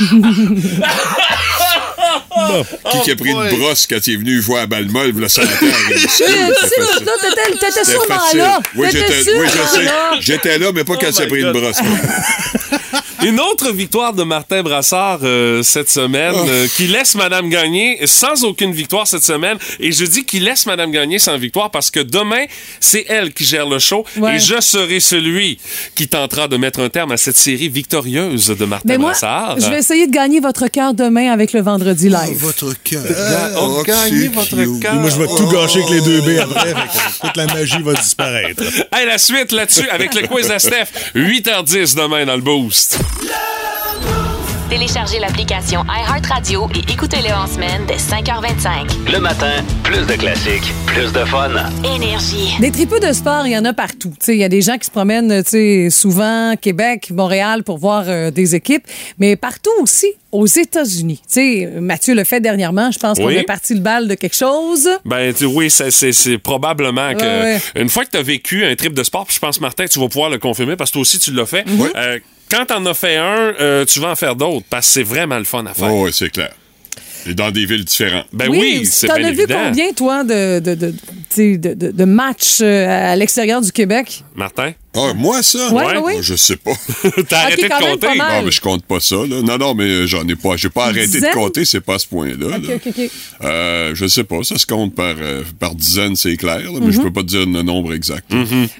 [2.92, 3.50] Qui qui a pris boy.
[3.50, 5.58] une brosse quand il est venu jouer à Balmol, le sanitaire.
[5.90, 8.58] Tu sais, toi, t'étais- sûrement là.
[8.74, 9.24] Oui, j'étais
[9.82, 10.10] là.
[10.20, 11.76] J'étais là, mais pas quand Oh il a my pris une brosse.
[13.26, 16.46] Une autre victoire de Martin Brassard euh, cette semaine Oh.
[16.48, 19.58] euh, qui laisse Madame gagner sans aucune victoire cette semaine.
[19.78, 22.44] Et je dis qu'il laisse Madame gagner sans victoire parce que demain,
[22.78, 24.36] c'est elle qui gère le show Ouais.
[24.36, 25.58] et je serai celui
[25.94, 29.56] qui tentera de mettre un terme à cette série victorieuse de Martin Mais moi, Brassard.
[29.60, 32.36] je vais essayer de gagner votre cœur demain avec le vendredi live.
[32.38, 33.02] Votre cœur.
[33.56, 34.94] on Oh, gagne c'est votre cœur.
[34.94, 36.72] Moi, je vais tout gâcher avec les deux B après.
[36.72, 38.62] que toute la magie va disparaître.
[38.92, 40.88] Hey, la suite là-dessus avec le quiz à Steph.
[41.14, 42.98] 8h10 demain dans le Boost.
[44.68, 49.12] Téléchargez l'application iHeartRadio et écoutez-le en semaine dès 5h25.
[49.12, 51.50] Le matin, plus de classiques, plus de fun.
[51.84, 52.54] Énergie.
[52.60, 54.10] Des tripeux de sport, il y en a partout.
[54.20, 57.64] Tu sais, Il y a des gens qui se promènent tu sais, souvent Québec, Montréal
[57.64, 58.84] pour voir euh, des équipes,
[59.18, 61.20] mais partout aussi aux États-Unis.
[61.26, 63.38] Tu sais, Mathieu le fait dernièrement, je pense qu'on Oui.
[63.38, 64.88] a parti le bal de quelque chose.
[65.04, 67.60] Ben tu- oui, c'est- probablement que Ouais, ouais.
[67.82, 70.08] une fois que tu as vécu un trip de sport, je pense Martin, tu vas
[70.08, 71.64] pouvoir le confirmer parce que toi aussi tu l'as fait.
[71.96, 72.20] Euh,
[72.50, 75.38] quand t'en as fait un, euh, tu vas en faire d'autres parce que c'est vraiment
[75.38, 75.92] le fun à faire.
[75.92, 76.50] Oh, oui, c'est clair.
[77.26, 78.26] Et dans des villes différentes.
[78.32, 79.58] Ben oui, c'est T'en as vu évident.
[79.66, 80.74] combien, toi, de, de,
[81.36, 84.24] de- de matchs euh, à l'extérieur du Québec?
[84.34, 85.72] Martin, Ah, moi, ça?
[85.72, 86.12] Ouais, ouais, oui.
[86.20, 86.72] Je sais pas.
[87.28, 88.18] t'as arrêté quand de même compter.
[88.18, 89.40] Non, mais je compte pas ça, là.
[89.42, 90.56] Non, non, mais euh, j'en ai pas.
[90.56, 91.30] J'ai pas arrêté dizaine?
[91.30, 92.56] de compter, c'est pas à ce point-là.
[92.56, 92.74] OK, là.
[92.74, 93.10] OK, OK.
[93.44, 96.86] Euh, je sais pas, ça se compte par, euh, par dizaines, c'est clair, là, mais
[96.86, 96.90] Mhm.
[96.92, 98.28] je peux pas te dire le nombre exact.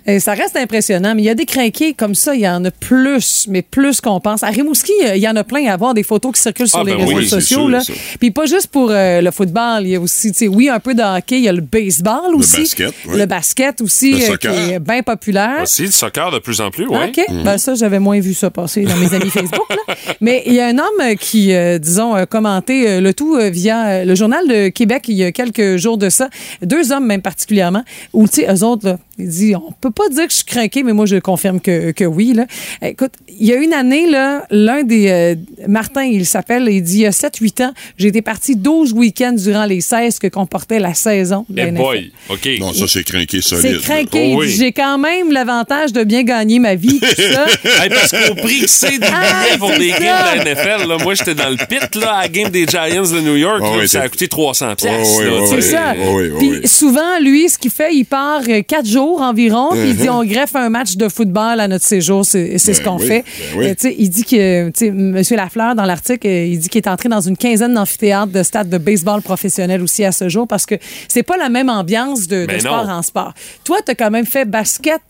[0.06, 2.64] Et ça reste impressionnant, mais il y a des crinqués comme ça, il y en
[2.64, 4.42] a plus, mais plus qu'on pense.
[4.42, 6.80] À Rimouski, euh, il y en a plein à voir des photos qui circulent sur
[6.80, 7.58] Ah, les ben réseaux oui, sociaux.
[7.58, 7.80] sûr, là.
[7.82, 7.92] ça.
[8.18, 10.80] Puis pas juste pour euh, le football, il y a aussi, tu sais, oui, un
[10.80, 12.62] peu de hockey, il y a le baseball aussi.
[12.62, 13.18] basket, oui.
[13.18, 14.70] Le basket aussi, Le euh, qui soccer.
[14.72, 15.62] est bien populaire.
[15.62, 17.08] Aussi, le soccer de plus en plus, ouais.
[17.16, 17.24] OK.
[17.44, 19.68] Ben ça, j'avais moins vu ça passer dans mes amis Facebook.
[19.70, 19.94] là.
[20.20, 23.50] Mais il y a un homme qui, euh, disons, a commenté euh, le tout euh,
[23.50, 26.28] via le Journal de Québec il y a quelques jours de ça.
[26.62, 30.08] Deux hommes même particulièrement, où, tu sais, eux autres, là, ils disent, on peut pas
[30.08, 32.32] dire que je suis craqué, mais moi, je confirme que, que oui.
[32.32, 32.46] Là.
[32.82, 35.08] Écoute, il y a une année, là, l'un des...
[35.08, 35.34] euh,
[35.68, 39.32] Martin, il s'appelle, il dit, il y a 7-8 ans, j'ai été parti 12 week-ends
[39.32, 42.48] durant les 16 que comportait la saison la Eh boy, OK.
[42.60, 43.72] Non, ça, c'est crinqué C'est solide.
[43.72, 43.78] là.
[43.82, 44.06] craqué.
[44.14, 44.48] Oh Il dit, oui.
[44.58, 47.46] J'ai quand même l'avantage de bien gagner ma vie, tout ça.
[47.82, 49.98] Hey, parce qu'au prix que c'est des Ah, billets pour c'est des ça.
[49.98, 52.66] games de la NFL, là, moi, j'étais dans le pit là, à la game des
[52.66, 53.62] Giants de New York.
[53.64, 55.08] Ah là, ça a coûté 300 pièces.
[55.08, 55.94] Ah ouais, ouais, C'est ça.
[55.96, 56.68] oui, oui, Puis oui.
[56.68, 60.02] souvent, lui, ce qu'il fait, il part euh, quatre jours environ, puis il Uh-huh.
[60.02, 62.24] dit on greffe un match de football à notre séjour.
[62.24, 63.24] C'est c'est ce Ben qu'on oui, fait.
[63.52, 63.66] ben oui.
[63.66, 65.22] Euh, tu sais, il dit que, tu sais, M.
[65.32, 68.68] Lafleur, dans l'article, euh, il dit qu'il est entré dans une quinzaine d'amphithéâtres de stades
[68.68, 70.74] de baseball professionnels aussi à ce jour parce que
[71.08, 73.32] c'est pas la même ambiance de, de Ben sport en sport.
[73.64, 75.00] Toi, tu as quand même fait basket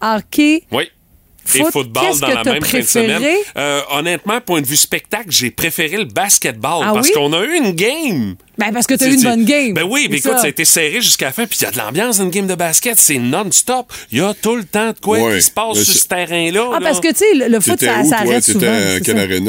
[0.00, 0.64] hockey.
[0.72, 0.84] Oui.
[1.52, 3.24] Et Foot, football dans la même fin de semaine?
[3.56, 7.14] Euh, honnêtement, point de vue spectacle, j'ai préféré le basketball Ah parce oui?
[7.14, 8.36] qu'on a eu une game.
[8.60, 9.72] Ben, parce que t'as eu une bonne game.
[9.74, 10.38] Ben oui, mais écoute, ça.
[10.38, 10.44] ça.
[10.44, 12.46] a été serré jusqu'à la fin, puis il y a de l'ambiance dans une game
[12.46, 13.92] de basket, c'est non-stop.
[14.12, 15.36] Il y a tout le temps de quoi Ouais.
[15.36, 16.68] qui se passe sur ce terrain-là.
[16.72, 16.86] Ah, là.
[16.86, 18.26] parce que, tu sais, le, le foot, ça, où, ça toi?
[18.30, 18.66] arrête T'étais souvent.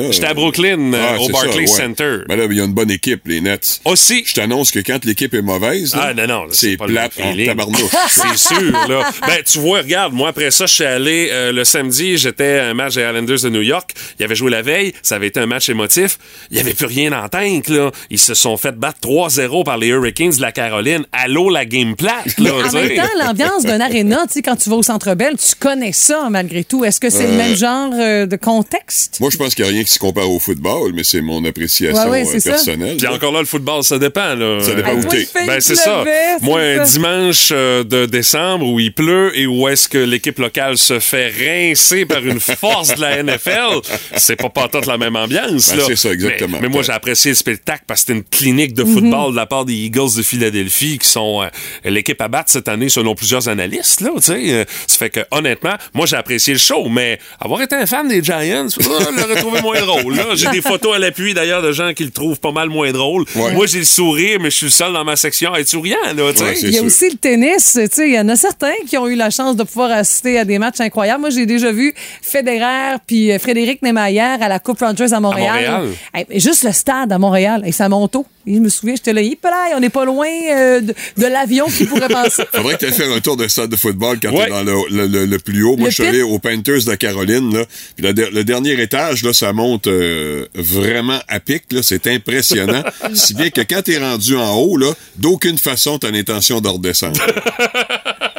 [0.08, 0.12] à?
[0.12, 1.68] J'étais à Brooklyn, euh, au Barclays ouais.
[1.68, 2.18] Center.
[2.28, 3.82] Ben là, il y a une bonne équipe, les Nets.
[3.86, 4.24] Aussi.
[4.26, 7.14] Je t'annonce que quand l'équipe est mauvaise, là, Ah non, non, c'est pas le plate
[7.22, 7.82] en tabarnouche.
[8.10, 9.10] C'est sûr, là.
[9.28, 12.66] Ben, tu vois, regarde, moi, après ça, je suis allé euh, le samedi, j'étais à
[12.70, 13.92] un match des Islanders de New York.
[14.20, 16.18] Il avait joué la veille, ça avait été un match émotif.
[16.50, 17.92] Il n'y avait plus rien en tank, là.
[18.10, 21.06] Ils se sont fait battre 3-0 par les Hurricanes de la Caroline.
[21.12, 22.52] Allô, la game plate, là.
[22.54, 25.56] En même temps, l'ambiance d'un aréna, tu sais, quand tu vas au Centre Bell, tu
[25.60, 26.86] connais ça malgré tout.
[26.86, 29.20] Est-ce que c'est le même genre euh, de contexte?
[29.20, 31.44] Moi, je pense qu'il n'y a rien qui se compare au football, mais c'est mon
[31.46, 32.98] appréciation Ouais, ouais, c'est euh, personnelle.
[32.98, 34.36] Puis encore là, le football, ça dépend.
[34.36, 34.60] Là.
[34.62, 35.28] Ça dépend où t'es.
[35.34, 36.04] Ben, il c'est ça.
[36.42, 40.78] Moi, un dimanche euh, de décembre où il pleut et où est-ce que l'équipe locale
[40.78, 43.82] se fait rincer par une force de la NFL,
[44.18, 45.70] c'est pas pas toute la même ambiance.
[45.72, 45.84] Ben, là.
[45.88, 46.58] c'est ça, exactement.
[46.62, 48.94] Mais, mais moi, j'ai apprécié le spectacle parce que c'était une clinique de Mhm.
[48.94, 51.48] football de la part des Eagles de Philadelphie qui sont euh,
[51.90, 54.02] l'équipe à battre cette année selon plusieurs analystes.
[54.02, 54.42] Là, tu sais.
[54.54, 58.08] Euh, ça fait que, honnêtement, moi, j'ai apprécié le show, mais avoir été un fan
[58.08, 60.16] des Giants, oh, je l'aurais trouvé moins drôle.
[60.16, 60.26] là.
[60.36, 63.26] J'ai des photos à l'appui, d'ailleurs, de gens qui le trouvent pas mal moins drôle.
[63.36, 63.54] Ouais.
[63.54, 65.98] Moi, j'ai le sourire, mais je suis le seul dans ma section à être souriant.
[66.16, 66.44] Là, tu sais.
[66.44, 66.86] Ouais, c'est Il y a sûr.
[66.86, 67.74] aussi le tennis.
[67.82, 70.38] Tu sais, il y en a certains qui ont eu la chance de pouvoir assister
[70.40, 71.22] à des matchs incroyables.
[71.22, 75.52] Moi, j'ai déjà vu Federer puis euh, Frédéric Nemayer à la Coupe Rogers à Montréal.
[75.54, 75.90] Montréal?
[76.14, 78.16] Hey, mais juste le stade à Montréal, et ça monte
[78.48, 81.68] Je me souviens, j'étais là, Hip là, on n'est pas loin euh, de, de l'avion
[81.68, 82.44] qui pourrait passer.
[82.54, 84.46] Faudrait que tu faire un tour de stade de football quand Ouais.
[84.46, 85.76] t'es dans le, le- le- le plus haut.
[85.78, 87.66] Moi, Le je suis allé aux Panthers de la Caroline, là.
[87.96, 91.82] Puis le, de- le dernier étage, là, ça monte euh, vraiment à pic, là.
[91.84, 92.84] C'est impressionnant.
[93.14, 97.20] si bien que quand t'es rendu en haut, là, d'aucune façon t'as l'intention de redescendre.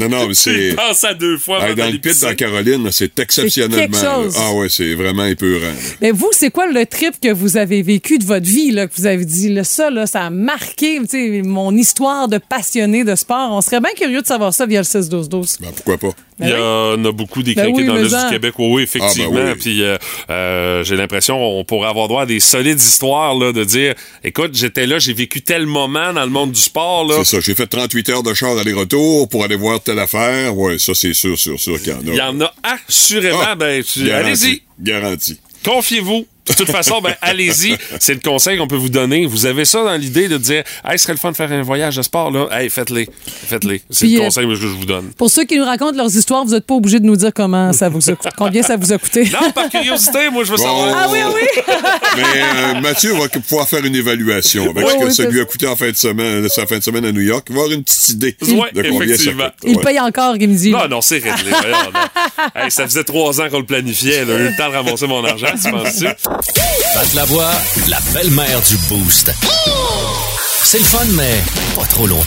[0.00, 0.74] non, non, mais c'est...
[0.74, 1.68] Pense à deux fois.
[1.68, 3.96] Hey, dans le pit dans la Caroline, c'est exceptionnellement.
[3.96, 4.34] chose.
[4.38, 5.60] Ah ouais, c'est vraiment épeurant.
[5.66, 5.72] là.
[6.00, 8.94] Mais vous, c'est quoi le trip que vous avez vécu de votre vie, là, que
[8.96, 13.04] vous avez dit, là, ça, là, ça a marqué tu sais, mon histoire de passionné
[13.04, 13.52] de sport?
[13.52, 15.60] On serait bien curieux de savoir ça via le 6-12-12.
[15.60, 16.14] Ben, pourquoi pas?
[16.42, 18.54] Il y en a beaucoup des Ben craqués oui, dans l'Est du Québec.
[18.58, 19.30] Oui, oui, effectivement.
[19.32, 19.58] Ah, ben oui.
[19.60, 19.96] Puis euh,
[20.30, 24.52] euh, j'ai l'impression on pourrait avoir droit à des solides histoires là, de dire écoute,
[24.54, 27.06] j'étais là, j'ai vécu tel moment dans le monde du sport.
[27.06, 27.16] Là.
[27.18, 27.40] C'est ça.
[27.40, 30.56] J'ai fait 38 heures de char aller-retour pour aller voir telle affaire.
[30.56, 32.02] Ouais, ça, c'est sûr, sûr, sûr qu'il y en a.
[32.06, 33.38] Il y en a assurément.
[33.46, 35.38] Ah, ben, tu- allez-y, Garanti.
[35.64, 36.26] confiez-vous.
[36.50, 37.76] De toute façon, ben, allez-y.
[37.98, 39.26] C'est le conseil qu'on peut vous donner.
[39.26, 41.62] Vous avez ça dans l'idée de dire, hey, ce serait le fun de faire un
[41.62, 42.48] voyage de sport, là.
[42.52, 43.08] Hey, faites-les.
[43.26, 43.82] Faites-les.
[43.90, 45.10] C'est le euh, conseil que je vous donne.
[45.16, 47.72] Pour ceux qui nous racontent leurs histoires, vous n'êtes pas obligé de nous dire comment
[47.72, 49.24] ça vous a coûté, combien ça vous a coûté.
[49.30, 50.62] Non, par curiosité, moi, je veux Bon.
[50.64, 50.96] savoir.
[50.96, 51.62] Ah oui, ah oui!
[52.16, 52.22] Mais
[52.76, 55.44] euh, Mathieu va pouvoir faire une évaluation avec Oui, ce que oui, ça lui a
[55.44, 57.46] coûté en fin de semaine, sa fin de semaine à New York.
[57.48, 59.44] Il va avoir une petite idée Ouais, de combien ça effectivement.
[59.44, 59.54] coûte.
[59.66, 59.82] Il Ouais.
[59.84, 60.70] paye encore, il me dit.
[60.70, 61.50] Non, non, c'est réglé.
[61.50, 62.60] Voyons, non.
[62.62, 64.24] Hey, ça faisait trois ans qu'on le planifiait.
[64.24, 64.34] Là.
[64.38, 66.06] Eu le temps de ramasser mon argent, tu penses-tu?
[66.40, 67.50] Pat la voix,
[67.88, 69.30] la belle-mère du Boost.
[70.62, 71.34] C'est le fun, mais
[71.76, 72.22] pas trop longtemps.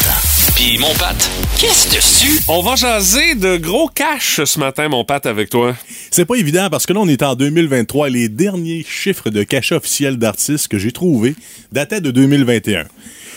[0.55, 1.15] Puis mon Pat,
[1.57, 2.39] qu'est-ce dessus?
[2.47, 5.75] On va jaser de gros cash ce matin, mon Pat, avec toi.
[6.11, 9.41] C'est pas évident parce que là, on est en 2023 et les derniers chiffres de
[9.41, 11.33] cachet officiel d'artistes que j'ai trouvés
[11.71, 12.83] dataient de 2021.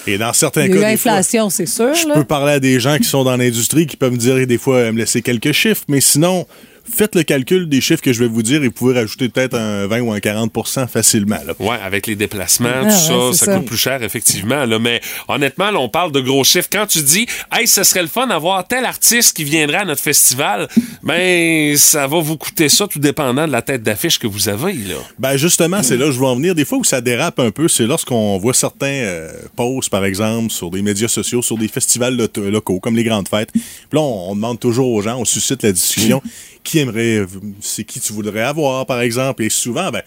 [0.07, 1.95] Et dans certains cas, des fois, l'inflation, c'est sûr.
[1.95, 2.15] je là.
[2.15, 4.93] peux parler à des gens qui sont dans l'industrie qui peuvent me dire des fois
[4.93, 6.47] me laisser quelques chiffres, mais sinon,
[6.93, 9.55] faites le calcul des chiffres que je vais vous dire et vous pouvez rajouter peut-être
[9.55, 11.39] un 20 ou un 40% facilement.
[11.47, 11.55] là.
[11.59, 13.57] Ouais, avec les déplacements, Ah, tout ouais, ça, ça, ça.
[13.57, 14.65] coûte plus cher, effectivement.
[14.65, 14.79] Là.
[14.79, 16.69] Mais honnêtement, là, on parle de gros chiffres.
[16.71, 20.03] Quand tu dis, hey, ce serait le fun d'avoir tel artiste qui viendrait à notre
[20.03, 20.69] festival,
[21.03, 24.73] ben, ça va vous coûter ça, tout dépendant de la tête d'affiche que vous avez,
[24.75, 24.95] là.
[25.19, 26.55] Ben justement, c'est là que je veux en venir.
[26.55, 30.51] Des fois où ça dérape un peu, c'est lorsqu'on voit certains euh, posts, par exemple,
[30.53, 33.51] sur des médias sociaux, sur des festivals lo- locaux, comme les grandes fêtes.
[33.53, 33.63] Puis
[33.93, 36.23] là, on, on demande toujours aux gens, on suscite la discussion,
[36.65, 37.25] qui aimerait,
[37.61, 39.43] c'est qui tu voudrais avoir, par exemple.
[39.43, 40.03] Et souvent, ben,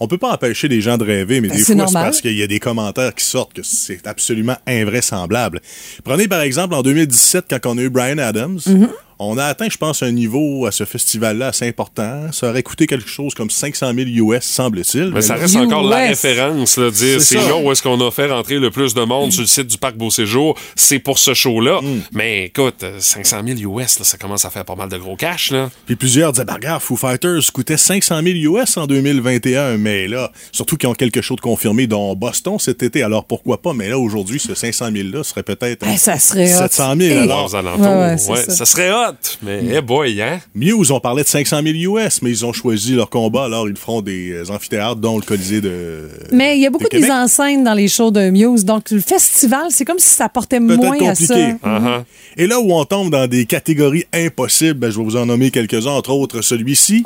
[0.00, 2.20] on peut pas empêcher les gens de rêver, mais Ben, des c'est fois, c'est parce
[2.20, 5.60] qu'il y a des commentaires qui sortent que c'est absolument invraisemblable.
[6.04, 8.88] Prenez par exemple en 2017, quand on a eu Brian Adams, Mm-hmm.
[9.18, 12.30] On a atteint, je pense, un niveau à ce festival-là assez important.
[12.32, 15.10] Ça aurait coûté quelque chose comme 500 000 US, semble-t-il.
[15.12, 18.30] Mais ça reste encore la référence, là, dire C'est là où est-ce qu'on a fait
[18.30, 21.34] rentrer le plus de monde sur le site du Parc Beau Séjour, c'est pour ce
[21.34, 21.80] show-là.
[21.82, 22.00] Mm.
[22.12, 25.16] Mais écoute, euh, 500 000 US, là, ça commence à faire pas mal de gros
[25.16, 25.70] cash, là.
[25.86, 30.30] Puis plusieurs disaient, bah, regarde, Foo Fighters coûtait 500 000 US en 2021, mais là,
[30.52, 33.72] surtout qu'ils ont quelque chose de confirmé, dont Boston cet été, alors pourquoi pas?
[33.72, 36.58] Mais là, aujourd'hui, ce 500 000-là serait peut-être Ben, ça serait hot.
[36.58, 37.00] 700 000.
[37.00, 37.84] Et- Alors, aux alentours.
[37.86, 38.50] Ouais, Ouais, ça.
[38.50, 39.07] ça serait hot.
[39.08, 39.38] Hot.
[39.42, 40.40] Mais, eh boy, hein?
[40.54, 43.76] Muse, on parlait de 500 000 US, mais ils ont choisi leur combat, alors ils
[43.76, 46.08] feront des euh, amphithéâtres, dont le Colisée de.
[46.32, 48.64] Mais il y a beaucoup de de mise en scène dans les shows de Muse.
[48.64, 51.34] Donc, le festival, c'est comme si ça portait moins à ça.
[51.34, 51.54] compliqué.
[52.36, 55.50] Et là où on tombe dans des catégories impossibles, ben, je vais vous en nommer
[55.50, 57.04] quelques-uns, entre autres celui-ci.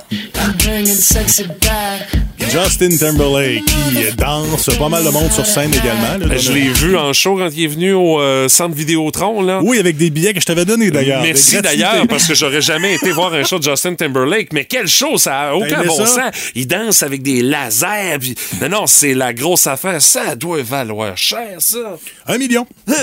[2.50, 6.18] Justin Timberlake, qui danse pas mal de monde sur scène également.
[6.18, 9.42] là, Ben, je l'ai vu en show quand il est venu au euh, centre Vidéotron,
[9.42, 9.60] là.
[9.62, 11.22] Oui, avec des billets que je t'avais donnés d'ailleurs.
[11.22, 11.62] Merci de
[12.08, 14.52] parce que j'aurais jamais été voir un show de Justin Timberlake.
[14.52, 16.18] Mais quel show, ça a aucun bon sens.
[16.54, 18.34] Il danse avec des lasers.
[18.60, 20.00] Non, non, c'est la grosse affaire.
[20.02, 21.98] Ça doit valoir cher, ça.
[22.26, 22.66] Un million.
[22.86, 22.94] Ça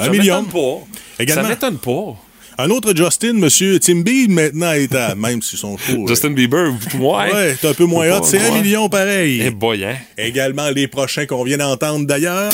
[0.00, 0.42] Un million.
[0.42, 1.22] m'étonne pas.
[1.22, 1.42] Également.
[1.42, 2.16] Ça m'étonne pas.
[2.56, 6.06] Un autre Justin, monsieur Tim Bede, maintenant est à, même si son show.
[6.06, 6.70] Justin Bieber,
[7.00, 7.32] ouais.
[7.32, 8.22] Ouais, c'est un peu moins hot.
[8.22, 9.42] C'est un million pareil.
[9.44, 9.96] Eh boy, hein?
[10.16, 12.52] Également les prochains qu'on vient d'entendre d'ailleurs.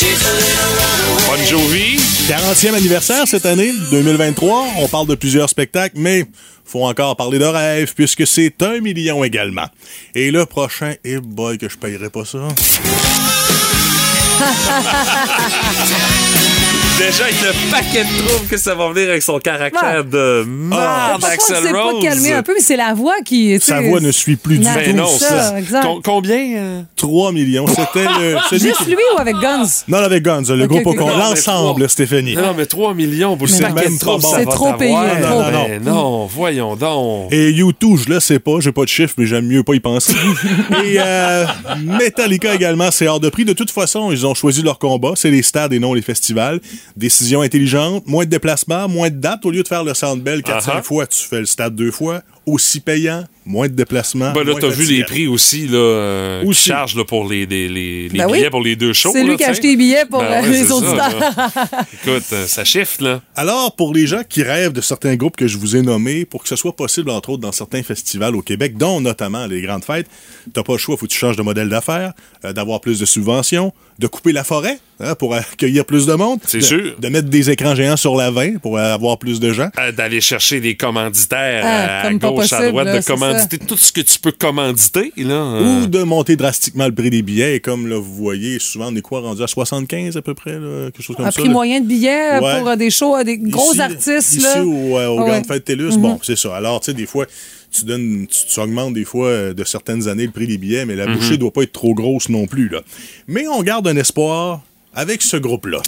[0.00, 1.98] Bon Jovi.
[2.28, 4.66] 40e anniversaire cette année, 2023.
[4.78, 6.24] On parle de plusieurs spectacles, mais
[6.64, 9.66] faut encore parler de rêve puisque c'est un million également.
[10.14, 12.38] Et le prochain, eh boy, que je payerais pas ça.
[16.98, 21.20] Déjà, avec le paquet de troubles que ça va venir avec son caractère de marde,
[21.20, 22.02] Parfois, Axel c'est pas Rose.
[22.02, 23.58] calmer un peu, mais c'est la voix qui.
[23.60, 24.78] Sa voix ne suit plus du Non, tout.
[24.80, 25.58] Ben non, ça, ça.
[25.60, 25.82] exact.
[25.86, 26.56] Com- combien?
[26.56, 26.82] euh?
[26.96, 27.66] 3 millions.
[27.68, 28.36] C'était le.
[28.50, 29.64] celui Juste qui- lui ou avec Guns?
[29.86, 30.94] Non, avec Guns, le groupe ok.
[30.94, 31.88] au con- Non, mais l'ensemble, trois.
[31.88, 32.34] Stéphanie.
[32.34, 34.32] Non, non, mais 3 millions pour le C'est même troubles, bon.
[34.34, 35.20] C'est trop payé, t'avoir.
[35.50, 35.68] trop bon.
[35.68, 37.32] Ben non, voyons donc.
[37.32, 39.80] Et U2, je le sais pas, j'ai pas de chiffre, mais j'aime mieux pas y
[39.80, 40.14] penser.
[40.84, 41.46] et euh,
[41.80, 43.44] Metallica également, c'est hors de prix.
[43.44, 46.60] De toute façon, ils ont choisi leur combat, c'est les stades et non les festivals.
[46.96, 49.44] Décision intelligente, moins de déplacements, moins de dates.
[49.44, 50.82] Au lieu de faire le Soundbell 4-5 Ah ah.
[50.82, 52.22] fois, tu fais le stade deux fois.
[52.46, 54.32] Aussi payant, moins de déplacements.
[54.32, 56.68] Ben là, t'as vu les prix aussi, là, euh, qui Aussi.
[56.68, 58.38] chargent là, pour les, les, les, les Ben oui.
[58.38, 59.10] billets pour les deux shows.
[59.12, 61.18] C'est lui qui a acheté les billets pour Ben euh, ouais, les auditeurs.
[61.44, 61.62] ça.
[61.92, 63.20] Écoute, euh, ça chiffre, là.
[63.34, 66.42] Alors, pour les gens qui rêvent de certains groupes que je vous ai nommés, pour
[66.42, 69.84] que ce soit possible, entre autres, dans certains festivals au Québec, dont notamment les grandes
[69.84, 70.06] fêtes,
[70.52, 72.12] t'as pas le choix, faut que tu changes de modèle d'affaires,
[72.44, 76.38] euh, d'avoir plus de subventions, de couper la forêt hein, pour accueillir plus de monde.
[76.46, 76.94] C'est de- sûr.
[77.00, 79.70] De mettre des écrans géants sur la 20 pour avoir plus de gens.
[79.78, 83.06] Euh, D'aller chercher des commanditaires Ah, à gauche, à droite, là, de c'est
[83.38, 85.34] commanditer tout ce que tu peux commanditer, là.
[85.34, 85.82] euh.
[85.82, 87.56] Ou de monter drastiquement le prix des billets.
[87.56, 90.52] Et comme là, vous voyez, souvent, on est quoi rendu à 75 à peu près,
[90.58, 91.38] là, quelque chose comme Un ça.
[91.40, 91.52] prix là?
[91.54, 92.58] moyen de billets euh, Ouais.
[92.60, 94.32] pour euh, des shows, euh, des gros Ici- artistes.
[94.34, 94.64] Ici, là.
[94.64, 95.30] au, euh, au Ouais.
[95.30, 96.56] Grande Fête TELUS, bon, c'est ça.
[96.56, 97.26] Alors, tu sais, des fois,
[97.70, 100.96] tu donnes, tu, tu augmentes des fois de certaines années le prix des billets, mais
[100.96, 102.80] la bouchée doit pas être trop grosse non plus, là.
[103.26, 104.62] Mais on garde un espoir
[104.94, 105.78] avec ce groupe-là.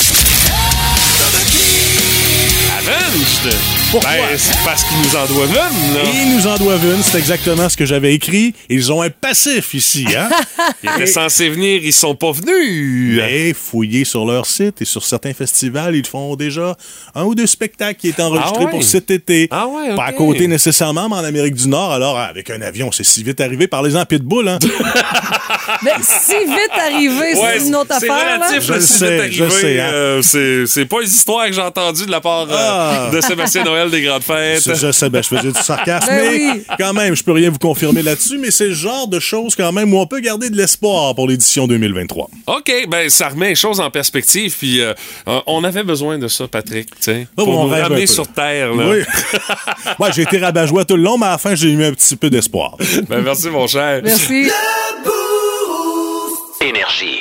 [2.78, 3.54] Avenged!
[3.90, 4.10] Pourquoi?
[4.10, 6.00] Ben, c'est parce qu'ils nous en doivent une, là.
[6.14, 8.54] Ils nous en doivent une, c'est exactement ce que j'avais écrit.
[8.68, 10.28] Ils ont un passif ici, hein?
[10.84, 13.16] Ils étaient censés venir, ils sont pas venus.
[13.16, 16.76] Mais fouillez sur leur site et sur certains festivals, ils font déjà
[17.16, 18.70] un ou deux spectacles qui est enregistré Ah ouais?
[18.70, 19.48] pour cet été.
[19.50, 21.92] Ah ouais, Pas à côté nécessairement, mais en Amérique du Nord.
[21.92, 23.66] Alors, avec un avion, c'est si vite arrivé.
[23.66, 24.58] Parlez-en à Pitbull, hein?
[25.84, 28.38] Ben, si vite arrivé, Ouais, c'est une autre c'est affaire.
[28.38, 28.46] là.
[28.48, 29.90] relatif, Je si sais, vite je arrivé, sais, hein?
[29.92, 33.10] euh, c'est, c'est pas une histoire que j'ai entendue de la part euh, Ah.
[33.12, 34.68] de Sébastien Noël des Grandes Fêtes.
[34.76, 36.62] Je, sais, ben, je faisais du sarcasme, Ben mais oui.
[36.78, 39.72] quand même, je peux rien vous confirmer là-dessus, mais c'est le genre de choses quand
[39.72, 42.28] même où on peut garder de l'espoir pour l'édition 2023.
[42.48, 44.92] OK, ben ça remet les choses en perspective, puis euh,
[45.46, 48.74] on avait besoin de ça, Patrick, tu sais, Oh, pour on nous ramener sur Terre.
[48.74, 48.88] Là.
[48.90, 48.98] Oui.
[49.98, 52.16] ouais, j'ai été rabat-joie tout le long, mais à la fin, j'ai eu un petit
[52.16, 52.76] peu d'espoir.
[53.08, 54.00] Ben merci, mon cher.
[54.02, 54.50] Merci.
[56.60, 57.20] Énergie.